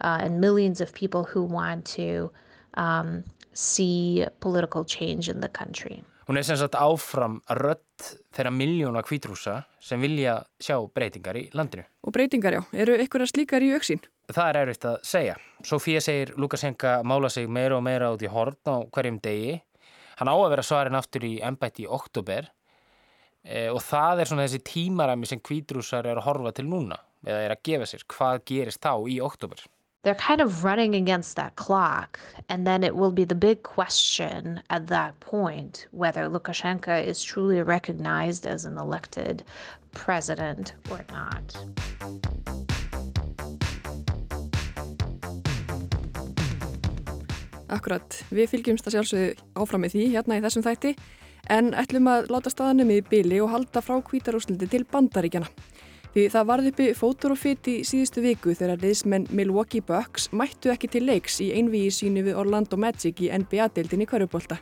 [0.00, 2.30] uh, and millions of people who want to
[2.74, 6.02] um, see political change in the country.
[6.26, 11.84] Hún er sem sagt áfram rött þeirra miljóna kvítrúsa sem vilja sjá breytingar í landinu.
[12.00, 14.00] Og breytingar já, eru ykkur að slíkar í auksín?
[14.32, 15.34] Það er erfitt að segja.
[15.68, 19.58] Sofía segir Lukasenka mála sig meira og meira út í horn á hverjum degi.
[20.18, 22.50] Hann á að vera svarin aftur í ennbætti í oktober
[23.42, 27.40] e, og það er svona þessi tímarami sem kvítrúsar er að horfa til núna eða
[27.46, 29.64] er að gefa sér hvað gerist þá í oktober.
[30.04, 32.20] they're kind of running against that clock.
[32.48, 37.62] And then it will be the big question at that point whether Lukashenko is truly
[37.62, 39.42] recognized as an elected
[39.92, 42.43] president or not.
[47.74, 50.94] Akkurat, við fylgjumst að sjálfsögðu áfram með því hérna í þessum þætti
[51.52, 55.48] en ætlum að láta staðanum í byli og halda frá kvítarúslindi til bandaríkjana.
[56.14, 60.70] Því það varði uppi fótur og fyrt í síðustu viku þegar liðsmenn Milwaukee Bucks mættu
[60.70, 64.60] ekki til leiks í einvíi sínu við Orlando Magic í NBA-deildin í Kvörubólta.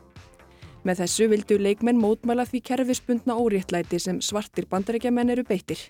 [0.88, 5.84] Með þessu vildu leikmenn mótmæla því kerfispundna óréttlæti sem svartir bandarækjamenn eru beittir.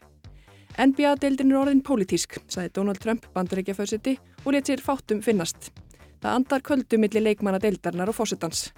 [0.82, 5.70] NBA-deildin er orðin pólitísk, saði Donald Trump bandarækjaföðsiti og létt sér fátum finnast.
[6.22, 8.68] Það andar köldu millir leikmanna deildarnar og fósittans.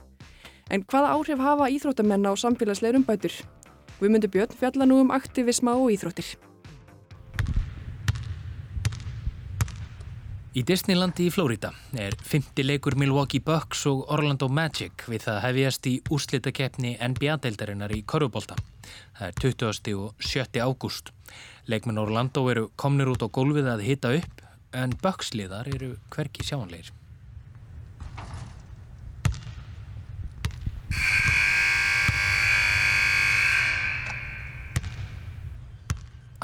[0.72, 3.36] En hvaða áhrif hafa íþróttamenn á samfélagslegur umbætur?
[4.00, 6.34] Guðmundur Björn fjalla nú um aktivisma og íþróttir.
[10.54, 15.88] Í Disneylandi í Flórida er fymti leikur Milwaukee Bucks og Orlando Magic við það hefjast
[15.90, 18.56] í úrslitakeppni NBA-deildarinnar í Korjubólta.
[19.18, 19.96] Það er 20.
[19.98, 20.62] og 7.
[20.62, 21.10] ágúst.
[21.66, 26.46] Leikmenn Orlando eru komnir út á gólfið að hita upp en Bucks liðar eru hverki
[26.46, 26.94] sjáanleir.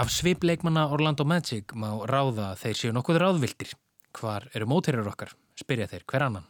[0.01, 3.75] Af svipleikmanna Orlando Magic má ráða þeir séu nokkuð ráðvildir.
[4.17, 5.35] Hvar eru mótærir okkar?
[5.61, 6.47] Spyrja þeir hver annan.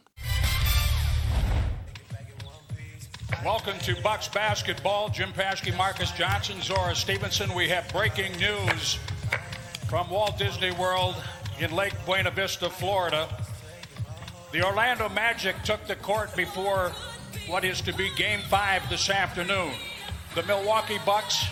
[3.43, 5.09] Welcome to Bucks Basketball.
[5.09, 7.53] Jim Paschke, Marcus Johnson, Zora Stevenson.
[7.53, 8.99] We have breaking news
[9.89, 11.15] from Walt Disney World
[11.59, 13.27] in Lake Buena Vista, Florida.
[14.53, 16.91] The Orlando Magic took the court before
[17.47, 19.71] what is to be game five this afternoon.
[20.35, 21.45] The Milwaukee Bucks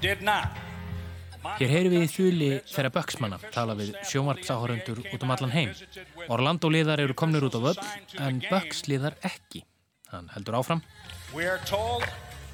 [0.00, 0.48] did not.
[1.58, 5.70] Hér heyri við í þjúli þeirra böksmanna tala við sjómarpsáhörundur út um allan heim.
[6.28, 7.78] Orlando liðar eru komnir út á völl
[8.18, 9.62] en Bucks liðar ekki.
[10.10, 10.82] Hann heldur áfram.
[11.32, 12.04] We are told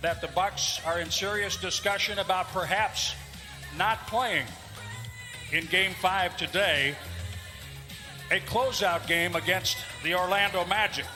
[0.02, 3.14] that the Bucks are in serious discussion about perhaps
[3.78, 4.46] not playing
[5.52, 6.94] in game 5 today
[8.30, 11.06] a closeout game against the Orlando Magic.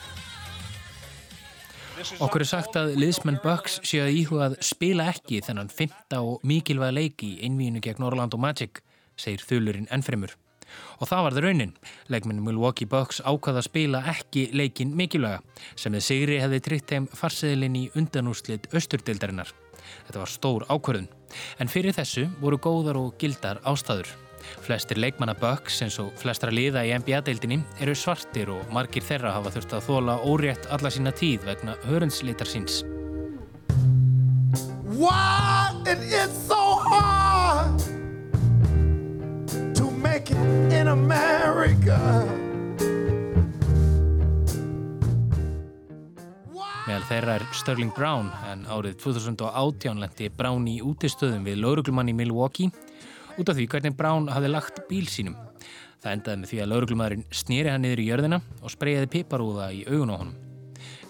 [1.99, 6.45] Okkur er sagt að liðsmenn Bucks séu að íhuga að spila ekki þennan fymta og
[6.47, 8.79] mikilvæga leiki í einvíinu gegn Orlando Magic,
[9.19, 10.35] segir þulurinn ennfremur.
[11.01, 11.73] Og það var það raunin.
[12.13, 15.41] Leikmenn Milwaukee Bucks ákvaða að spila ekki leikin mikilvæga,
[15.75, 19.51] sem þið sigri hefði tryggt þeim farseðilinn í undanúslit austurdeildarinnar.
[20.07, 21.11] Þetta var stór ákvörðun.
[21.59, 24.13] En fyrir þessu voru góðar og gildar ástæður.
[24.65, 29.53] Flestir leikmanna Bucks eins og flestra liða í NBA-deildinni eru svartir og margir þeirra hafa
[29.55, 32.83] þurft að þóla órétt alla sína tíð vegna hörundslitar síns.
[34.99, 37.79] Why it is so hard
[39.75, 41.99] to make it in America?
[46.89, 52.15] Meðal þeirra er Sterling Brown en árið 2018 lendi Brown í útistöðum við lauruglumann í
[52.17, 52.71] Milwaukee
[53.39, 55.37] út af því hvernig Brown hafi lagt bíl sínum.
[55.99, 59.81] Það endaði með því að lauruglumadurinn snýri hann niður í jörðina og spreyjaði piparúða í
[59.87, 60.37] augun á honum.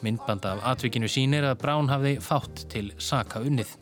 [0.06, 3.76] Myndband af atvikinu sínir að Brown hafði fátt til saka unnið.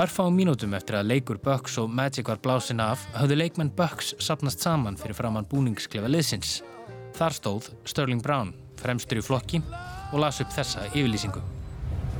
[0.00, 4.64] Örfá mínútum eftir að leikur Bucks og Magic var blásin af hafðu leikmenn Bucks sapnast
[4.64, 6.60] saman fyrir framann búningsklefa liðsins.
[7.16, 9.62] Þar stóð Sterling Brown, fremstur í flokki
[10.10, 11.59] og las upp þessa yfirlýsingu.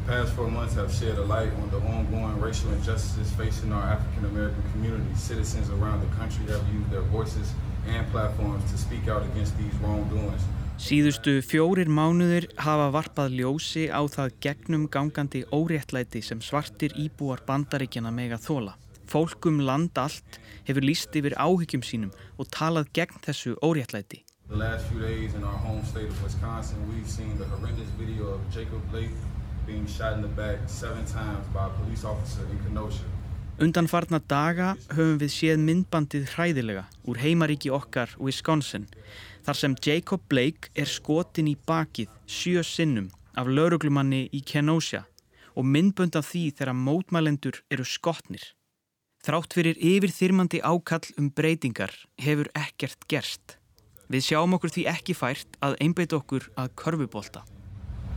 [0.01, 3.83] The past four months have shed a light on the ongoing racial injustices facing our
[3.83, 5.15] African American community.
[5.15, 7.53] Citizens around the country have used their voices
[7.87, 10.41] and platforms to speak out against these wrongdoings.
[10.81, 18.09] Síðustu fjórir mánuðir hafa varpað ljósi á það gegnum gangandi óréttlæti sem svartir íbúar bandaríkjana
[18.11, 18.79] mega þóla.
[19.05, 24.25] Fólkum land allt hefur líst yfir áhyggjum sínum og talað gegn þessu óréttlæti.
[29.67, 33.05] Being shot in the back seven times by a police officer in Kenosha.
[33.61, 38.87] Undanfarna daga höfum við séð myndbandið hræðilega úr heimaríki okkar Wisconsin
[39.45, 45.05] þar sem Jacob Blake er skotin í bakið sjö sinnum af lauruglumanni í Kenosha
[45.53, 48.43] og myndbund af því þegar mótmælendur eru skotnir.
[49.21, 53.59] Þrátt fyrir yfir þyrmandi ákall um breytingar hefur ekkert gerst.
[54.09, 57.45] Við sjáum okkur því ekki fært að einbeit okkur að körfubólta.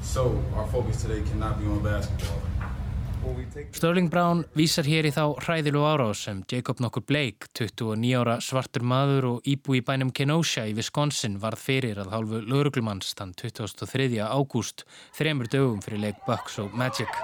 [0.04, 2.42] So, our focus today cannot be on basketball.
[3.72, 8.84] Sterling Brown vísar hér í þá hræðilu árás sem Jacob nokkur Blake, 29 ára svartur
[8.84, 14.20] maður og íbú í bænum Kenosha í Wisconsin varð fyrir að hálfu lauruglumanns þann 23.
[14.28, 14.84] ágúst,
[15.16, 17.22] þremur dögum fyrir leik Bucks og Magic.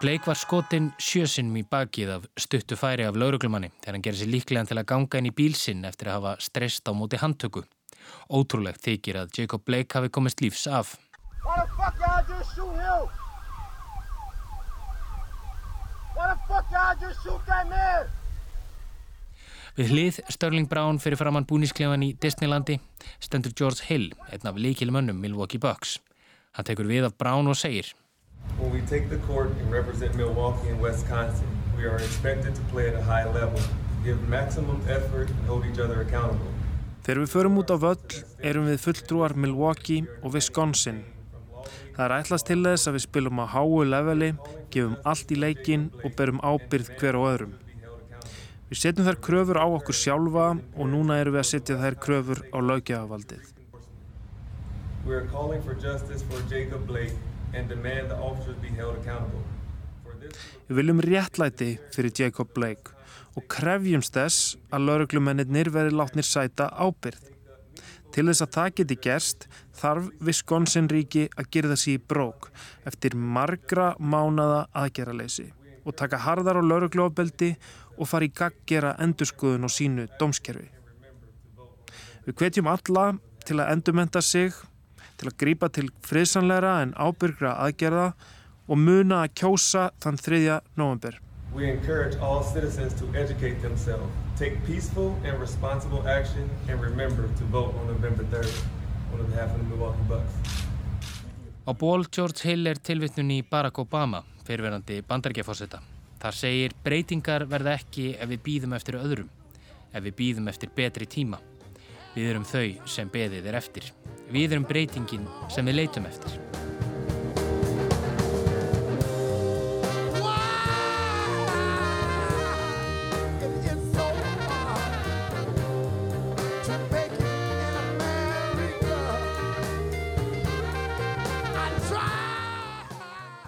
[0.00, 4.30] Blake var skotinn sjösinnum í bakið af stuttu færi af lauruglumanni þegar hann gerði sér
[4.32, 7.66] líklegan til að ganga inn í bílsinn eftir að hafa strest á móti handtöku.
[8.32, 10.94] Ótrúlegt þykir að Jacob Blake hafi komist lífs af.
[19.76, 22.80] Við hlið Sterling Brown fyrir framann búnisklefan í Disneylandi
[23.20, 25.98] stendur George Hill, einn af líkilmönnum Milwaukee Bucks.
[26.56, 27.92] Hann tekur við af Brown og segir
[28.58, 32.88] When we take the court and represent Milwaukee and Wisconsin, we are expected to play
[32.88, 33.60] at a high level,
[34.04, 36.50] give maximum effort and hold each other accountable.
[37.04, 41.00] Þegar við förum út á völl erum við fulltrúar Milwaukee og Wisconsin.
[41.96, 44.30] Það er ætlast til þess að við spilum á háu leveli,
[44.72, 47.54] gefum allt í leikin og berum ábyrð hver á öðrum.
[48.70, 52.44] Við setjum þær kröfur á okkur sjálfa og núna erum við að setja þær kröfur
[52.54, 53.44] á lögjafavaldið.
[60.68, 62.94] Við viljum réttlæti fyrir Jacob Blake
[63.34, 67.24] og krefjumst þess að lauruglumennir veri látnir sæta ábyrð.
[68.14, 69.48] Til þess að það geti gerst
[69.80, 72.50] þarf Wisconsin ríki að gerða sér í brók
[72.86, 75.48] eftir margra mánada aðgerraleysi
[75.82, 77.54] og taka harðar á lauruglofbeldi
[77.98, 80.68] og fara í gaggjera endurskoðun og sínu dómskerfi.
[82.26, 83.12] Við hvetjum alla
[83.46, 84.54] til að endurmenta sig
[85.20, 88.06] til að grípa til friðsanleira en ábyrgra aðgerða
[88.70, 90.60] og muna að kjósa þann 3.
[90.80, 91.18] november.
[91.52, 94.06] We encourage all citizens to educate themselves,
[94.38, 98.54] take peaceful and responsible action and remember to vote on November 3rd
[99.12, 100.32] on behalf of the Milwaukee Bucks.
[101.66, 105.82] Á ból George Hill er tilvittnun í Barack Obama, fyrirverandi bandarækjafórseta.
[106.22, 109.28] Það segir breytingar verða ekki ef við býðum eftir öðrum,
[109.92, 111.42] ef við býðum eftir betri tíma.
[112.14, 113.92] Við erum þau sem beðið er eftir.
[114.30, 116.36] Við erum breytingin sem við leitum eftir.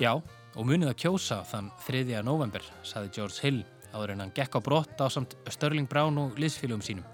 [0.02, 2.02] Já, og munið að kjósa þann 3.
[2.26, 3.62] november, saði George Hill
[3.94, 7.06] áður en hann gekk á brott á samt Störling Brown og liðsfélögum sínum.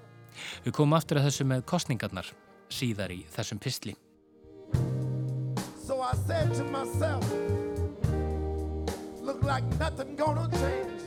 [0.64, 2.32] Við komum aftur að þessu með kostningarnar
[2.70, 3.96] síðar í þessum pistli.
[5.86, 7.24] So I said to myself
[9.22, 11.00] Look like nothing gonna change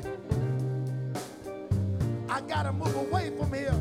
[2.29, 3.77] I gotta move away from here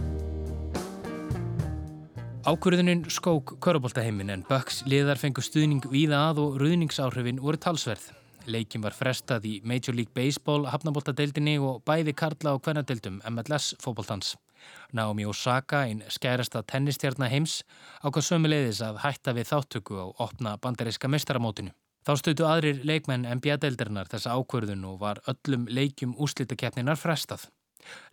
[2.45, 8.07] Ákvörðunin skók körubóltaheimin en Bucks liðar fengu stuðning víða að og ruðningsáhrifin voru talsverð.
[8.49, 14.39] Leikin var frestað í Major League Baseball hafnabóltadeildinni og bæði Karla og Kvennadeildum MLS fókbóltans.
[14.93, 17.61] Naomi Osaka, einn skærasta tennistjarnar heims,
[18.05, 21.73] ákvað sömuleiðis að hætta við þáttöku á opna bandaríska mestaramótinu.
[22.07, 27.47] Þá stötu aðrir leikmenn NBA-deildarinnar þessa ákverðun og var öllum leikjum úslítakeppninar frestað.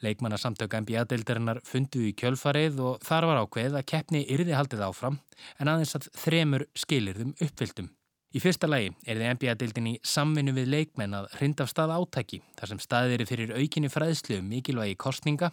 [0.03, 5.19] Leikmannasamtök NBA-deildarinnar funduði í kjölfarið og þar var ákveð að keppni yrði haldið áfram
[5.59, 7.91] en aðeins að þremur skilirðum uppfyldum.
[8.37, 12.37] Í fyrsta lagi er þið NBA-dildin í samvinnu við leikmenn að hrinda af stað átæki
[12.59, 15.49] þar sem staðir er fyrir aukinni fræðslu um mikilvægi kostninga,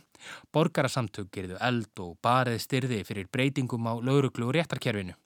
[0.53, 5.17] borgarasamtök er þau eld og barið styrði fyrir breytingum á lauruglu og réttarkerfinu.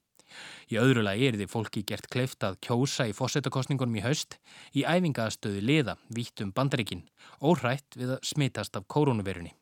[0.71, 4.39] Í öðru lagi er þið fólki gert kleift að kjósa í fósettakostningunum í haust
[4.71, 7.09] í æfingastöðu liða vítum bandaríkin
[7.41, 9.57] og hrætt við að smitast af koronavirunni.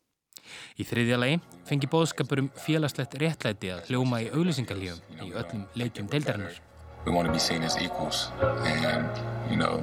[0.76, 6.12] Í þriðja lagi fengi bóðskapur um félagslegt réttlæti að hljóma í auglýsingarlífum í öllum leikjum
[6.12, 6.60] deildarinnar.
[7.06, 8.30] We want to be seen as equals.
[8.42, 9.08] And,
[9.48, 9.82] you know,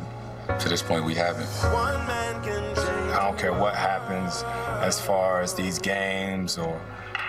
[0.59, 1.47] to this point, we haven't.
[1.63, 4.43] I don't care what happens
[4.84, 6.80] as far as these games or,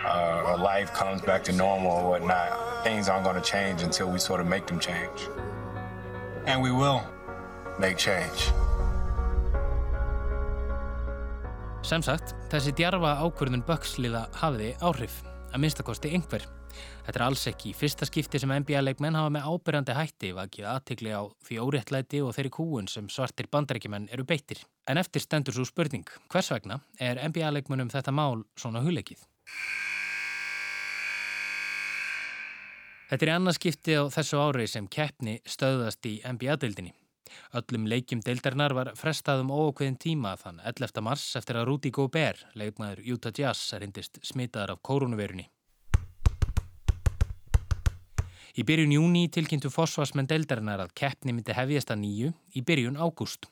[0.05, 2.83] uh, or life comes back to normal or whatnot.
[2.83, 5.29] Things aren't going to change until we sort of make them change.
[6.47, 7.03] And we will
[7.79, 8.53] make change.
[11.85, 15.19] Sem sagt, þessi djarfa ákvörðun Böksliða hafiði áhrif,
[15.53, 16.47] að minnstakosti einhver.
[17.05, 21.29] Þetta er alls ekki fyrsta skipti sem NBA-leikmenn hafa með ábyrjandi hætti vakið aðtikli á
[21.45, 24.63] því óréttlæti og þeirri kúun sem svartir bandarækjumenn eru beittir.
[24.89, 29.21] En eftir stendur svo spurning, hvers vegna er NBA-leikmennum þetta mál svona huleikið?
[33.11, 36.95] Þetta er annað skipti á þessu ári sem keppni stöðast í NBA-deildinni.
[37.59, 41.05] Öllum leikjum deildarinnar var frestað um óokveðin tíma þann 11.
[41.05, 45.51] mars eftir að Rudy Gobert, leikmaður Utah Jazz, reyndist smitaðar af koronavirunni.
[48.55, 53.49] Í byrjun júni tilkynntu fósfarsmenn deildarinnar að keppni myndi hefjast að nýju í byrjun ágúst.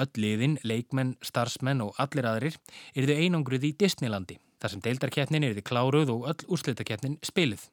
[0.00, 2.56] Öll liðin, leikmenn, starfsmenn og allir aðrir
[2.96, 7.66] erðu einangruð í Disneylandi þar sem deildarkeppnin erði kláruð og öll úrslitakeppnin spilið.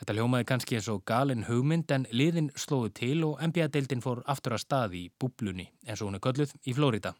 [0.00, 4.56] Þetta hljómaði kannski eins og galin hugmynd en liðin slóðu til og NBA-deildin fór aftur
[4.58, 7.14] að staði í búblunni eins og hún er gölluð í Flórida.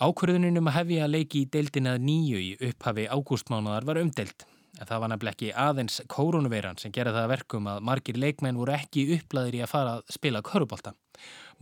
[0.00, 4.48] Ákvörðunin um að hefja leiki í deildin að nýju í upphafi ágústmánaðar var umdelt
[4.80, 8.74] En það var nefnileg ekki aðeins kórunuveiran sem gerði það verkum að margir leikmenn voru
[8.74, 10.94] ekki upplaðir í að fara að spila körubólta.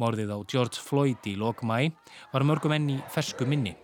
[0.00, 1.92] Morðið á George Floyd í lok mæ
[2.32, 3.76] var mörgum enn í fersku minni.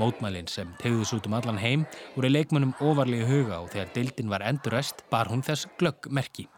[0.00, 1.84] Mótmælinn sem tegðus út um allan heim
[2.14, 6.48] voru leikmennum ofarlega huga og þegar deildin var endurrest bar hún þess glöggmerki.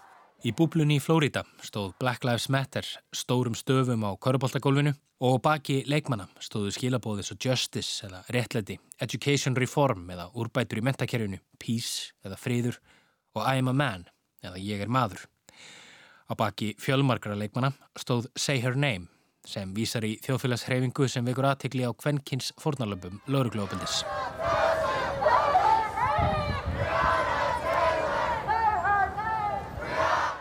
[0.43, 4.90] Í búblunni í Flórida stóð Black Lives Matter stórum stöfum á korubóltagólfinu
[5.22, 11.38] og baki leikmanna stóðu skilabóðis og Justice eða réttleiti, Education Reform eða úrbætur í mentakerfinu,
[11.62, 12.80] Peace eða Friður
[13.38, 14.09] og I am a man
[14.43, 15.22] eða Ég er maður.
[16.26, 19.07] Á baki fjölmarkra leikmanna stóð Say Her Name
[19.47, 24.03] sem vísar í þjóðfélagshreyfingu sem vekur aðtikli á kvennkins fornalöpum lauruglófaldis.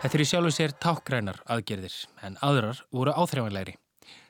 [0.02, 1.94] Þetta er í sjálfu sér tákgrænar aðgerðir
[2.26, 3.76] en aðrar voru áþreifanlegri.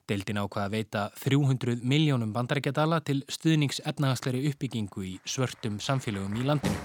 [0.04, 6.44] Deildin ákvaða að veita 300 miljónum bandarækjadala til stuðnings efnahagsleiri uppbyggingu í svörtum samfélögum í
[6.44, 6.76] landinu.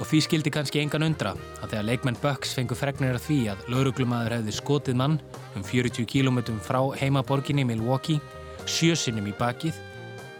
[0.00, 3.68] Og því skildi kannski engan undra að þegar leikmenn Bucks fengu fregnir af því að
[3.68, 5.20] lauruglumadur hefði skotið mann
[5.52, 8.16] um 40 km frá heimaborginni Milwaukee,
[8.64, 9.76] sjösinnum í bakið,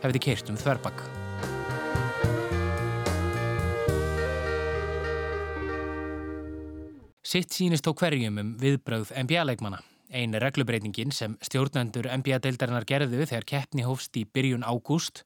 [0.02, 1.02] hefði keirt um þverbakk.
[7.30, 9.78] Sitt sínist á hverjum um viðbröð NBA-leikmana.
[10.10, 15.22] Einu reglubreitingin sem stjórnendur NBA-deildarinnar gerðu þegar keppni hófst í byrjun ágúst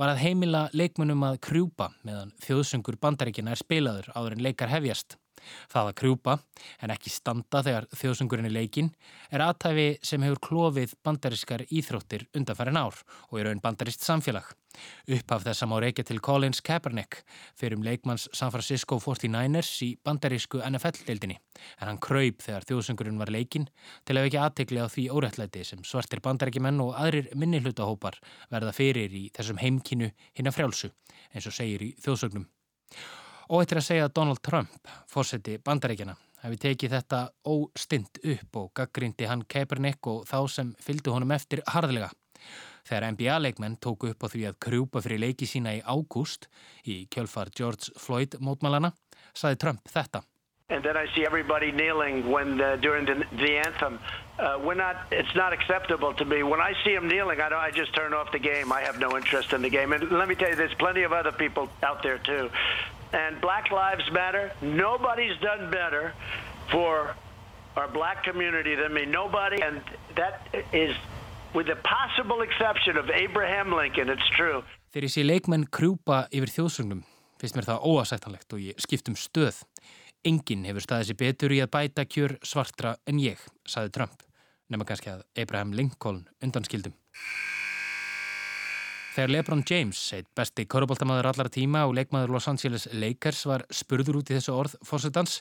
[0.00, 5.18] var að heimila leikmunum að krjúpa meðan þjóðsöngur bandaríkina er spilaður áður en leikar hefjast.
[5.72, 6.36] Það að krjúpa,
[6.82, 8.90] en ekki standa þegar þjóðsungurinn er leikin,
[9.30, 14.52] er aðtæfi sem hefur klófið bandarískar íþróttir undanfærin ár og er raun bandarist samfélag.
[15.06, 17.20] Upphaf þess að má reykja til Collins Kaepernick
[17.58, 21.38] fyrir um leikmanns San Francisco 49ers í bandarísku NFL-deildinni,
[21.80, 23.68] en hann kröyp þegar þjóðsungurinn var leikin
[24.04, 28.18] til að ekki aðtegli á því órættlæti sem svartir bandaríkimenn og aðrir minnihlutahópar
[28.50, 30.94] verða fyrir í þessum heimkinu hinn að frjálsu,
[31.32, 32.48] eins og segir í þjóðsögnum.
[33.50, 38.70] Og eittir að segja að Donald Trump, fórseti bandaríkjana, hefði tekið þetta óstind upp og
[38.76, 42.10] gaggrindi hann Kaepernick og þá sem fylgdu honum eftir harðlega.
[42.84, 46.50] Þegar NBA-leikmenn tóku upp á því að krjúpa fyrir leiki sína í ágúst
[46.84, 48.92] í kjölfar George Floyd mótmálana,
[49.32, 50.20] saði Trump þetta.
[50.70, 53.98] And then I see everybody kneeling when uh, during the, the anthem.
[54.38, 54.96] Uh, we're not.
[55.12, 56.42] It's not acceptable to me.
[56.42, 58.72] When I see them kneeling, I, I just turn off the game.
[58.72, 59.92] I have no interest in the game.
[59.92, 62.48] And let me tell you, there's plenty of other people out there too.
[63.14, 64.50] And Black Lives Matter.
[64.60, 66.12] Nobody's done better
[66.70, 67.14] for
[67.76, 69.04] our black community than me.
[69.06, 69.80] Nobody, and
[70.16, 70.34] that
[70.72, 70.94] is,
[71.54, 74.08] with the possible exception of Abraham Lincoln.
[74.10, 74.62] It's true.
[74.94, 77.00] Þegar ég sé leikmenn krjúpa yfir þjóðsögnum,
[77.42, 79.62] finnst mér það óasættanlegt og ég skiptum stöð.
[80.24, 84.22] Enginn hefur staðið sér betur í að bæta kjör svartra en ég, saði Trump,
[84.70, 86.94] nema kannski að Abraham Lincoln undanskildum.
[89.14, 94.18] Þegar Lebron James, eitt besti korubóltamaður allara tíma og leikmaður Los Angeles Lakers var spurður
[94.18, 95.36] út í þessu orð fórsetans,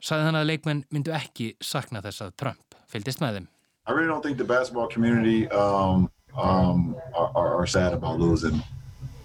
[0.00, 3.50] saði hann að leikmenn myndu ekki sakna þess að Trump fylgist með þeim.
[3.84, 8.62] I really don't think the basketball community um, um, are, are sad about losing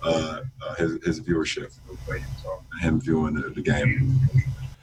[0.03, 0.43] uh,
[0.77, 1.71] his, his viewership
[2.11, 4.11] and him viewing the, the game.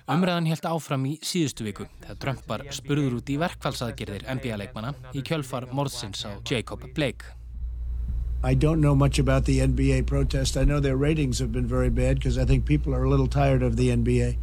[0.09, 5.21] Umræðan helt áfram í síðustu viku þegar Trump var spurður út í verkfallsaðgerðir NBA-leikmana í
[5.27, 7.37] kjölfar morðsins á Jacob Blake.
[8.47, 10.57] I don't know much about the NBA protest.
[10.57, 13.27] I know their ratings have been very bad because I think people are a little
[13.27, 14.37] tired of the NBA,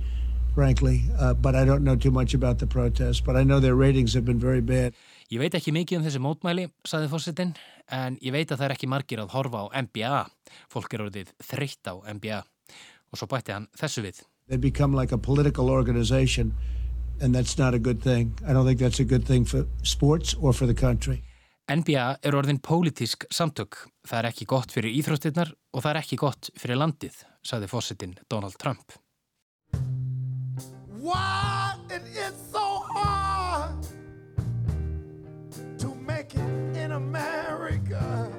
[0.53, 1.03] frankly.
[1.17, 3.23] Uh, but I don't know too much about the protest.
[3.23, 4.91] But I know their ratings have been very bad.
[5.31, 7.55] Ég veit ekki mikið um þessi mótmæli, saði fórsetin,
[7.87, 10.19] en ég veit að það er ekki margir að horfa á NBA.
[10.75, 12.43] Fólk er orðið þreytt á NBA.
[13.07, 14.19] Og svo bætti hann þessu við.
[14.51, 16.51] They become like a political organization
[17.21, 18.35] and that's not a good thing.
[18.45, 21.23] I don't think that's a good thing for sports or for the country.
[21.71, 23.77] NBA er orðin pólitísk samtök.
[24.03, 28.17] Það er ekki gott fyrir íþróttirnar og það er ekki gott fyrir landið, sagði fósittin
[28.27, 28.97] Donald Trump.
[30.99, 33.87] Why it is so hard
[35.79, 38.29] to make it in America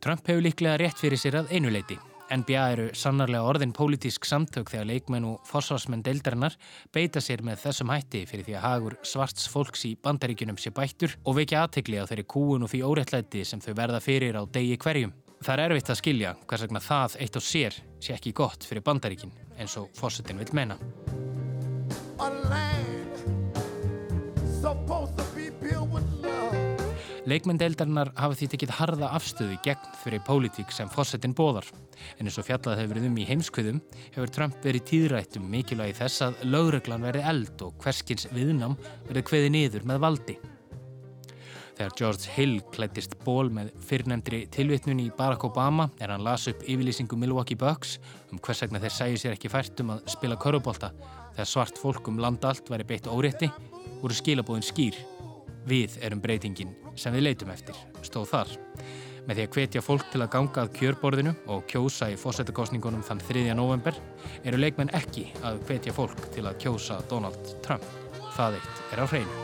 [0.00, 1.96] Trump hefur líklega rétt fyrir sér að einuleiti.
[2.32, 6.56] NBA eru sannarlega orðin pólitísk samtök þegar leikmenn og forsvarsmenn deildarinnar
[6.94, 11.16] beita sér með þessum hætti fyrir því að hagur svarts fólks í bandaríkunum sé bættur
[11.24, 14.78] og vekja aðtegli á þeirri kúun og því óréttlæti sem þau verða fyrir á degi
[14.80, 15.12] hverjum.
[15.44, 18.86] Það er erfitt að skilja hvers vegna það eitt og sér sé ekki gott fyrir
[18.86, 20.78] bandaríkin eins og fórsetin vil menna.
[27.24, 31.64] Leikmenn deildarinnar hafa því tekið harða afstöðu gegn fyrir pólitík sem fórsetin bóðar.
[32.18, 33.78] En eins og fjallað hefur verið um í heimskviðum
[34.12, 39.24] hefur Trump verið tíðrætt um mikilvægi þess að lögreglan verði eld og hverskins viðnám verði
[39.30, 40.36] kveði niður með valdi.
[41.78, 46.60] Þegar George Hill klættist ból með fyrrnemdri tilvitnun í Barack Obama er hann las upp
[46.60, 47.96] yfirlýsingu Milwaukee Bucks
[48.28, 50.92] um hvers vegna þeir sæju sér ekki fært um að spila körubólta
[51.32, 53.48] þegar svart fólk um landa allt væri beitt órétti
[54.04, 55.00] voru skilabóðin skýr.
[55.64, 58.50] Við erum breytingin sem við leitum eftir, stóð þar.
[59.24, 63.24] Með því að hvetja fólk til að ganga að kjörborðinu og kjósa í fósettakostningunum þann
[63.24, 63.46] 3.
[63.56, 63.96] november
[64.44, 67.88] eru leikmenn ekki að hvetja fólk til að kjósa Donald Trump.
[68.36, 69.34] Það eitt er á hreinu.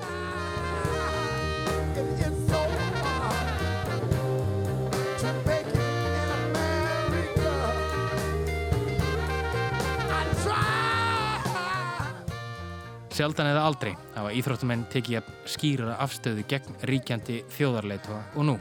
[13.20, 18.54] Sjaldan eða aldrei hafa íþróttumenn tekið að skýra afstöðu gegn ríkjandi þjóðarleituða og nú,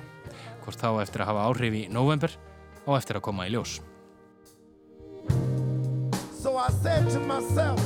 [0.66, 2.34] hvort þá eftir að hafa áhrif í november
[2.84, 3.78] og eftir að koma í ljós.
[6.42, 7.80] So I said to myself,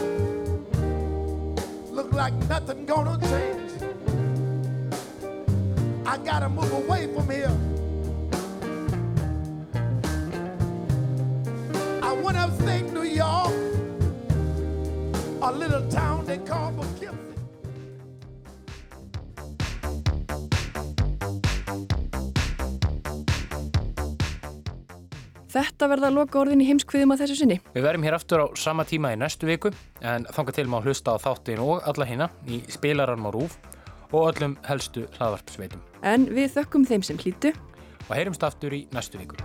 [1.93, 3.77] look like nothing gonna change.
[6.09, 7.53] I gotta move away from here.
[12.01, 13.53] I went upstate New York,
[15.43, 17.11] a little town they call Poughkeepsie.
[25.53, 27.59] Þetta verða loka orðin í heimskviðum að þessu sinni.
[27.75, 29.69] Við verðum hér aftur á sama tíma í næstu viku
[30.01, 33.59] en þanga til má hlusta á þáttin og alla hérna í spilarann á rúf
[34.09, 35.85] og öllum helstu hlaðvarpsveitum.
[36.01, 37.53] En við þökkum þeim sem hlýtu.
[38.09, 39.37] Og heyrumst aftur í næstu viku.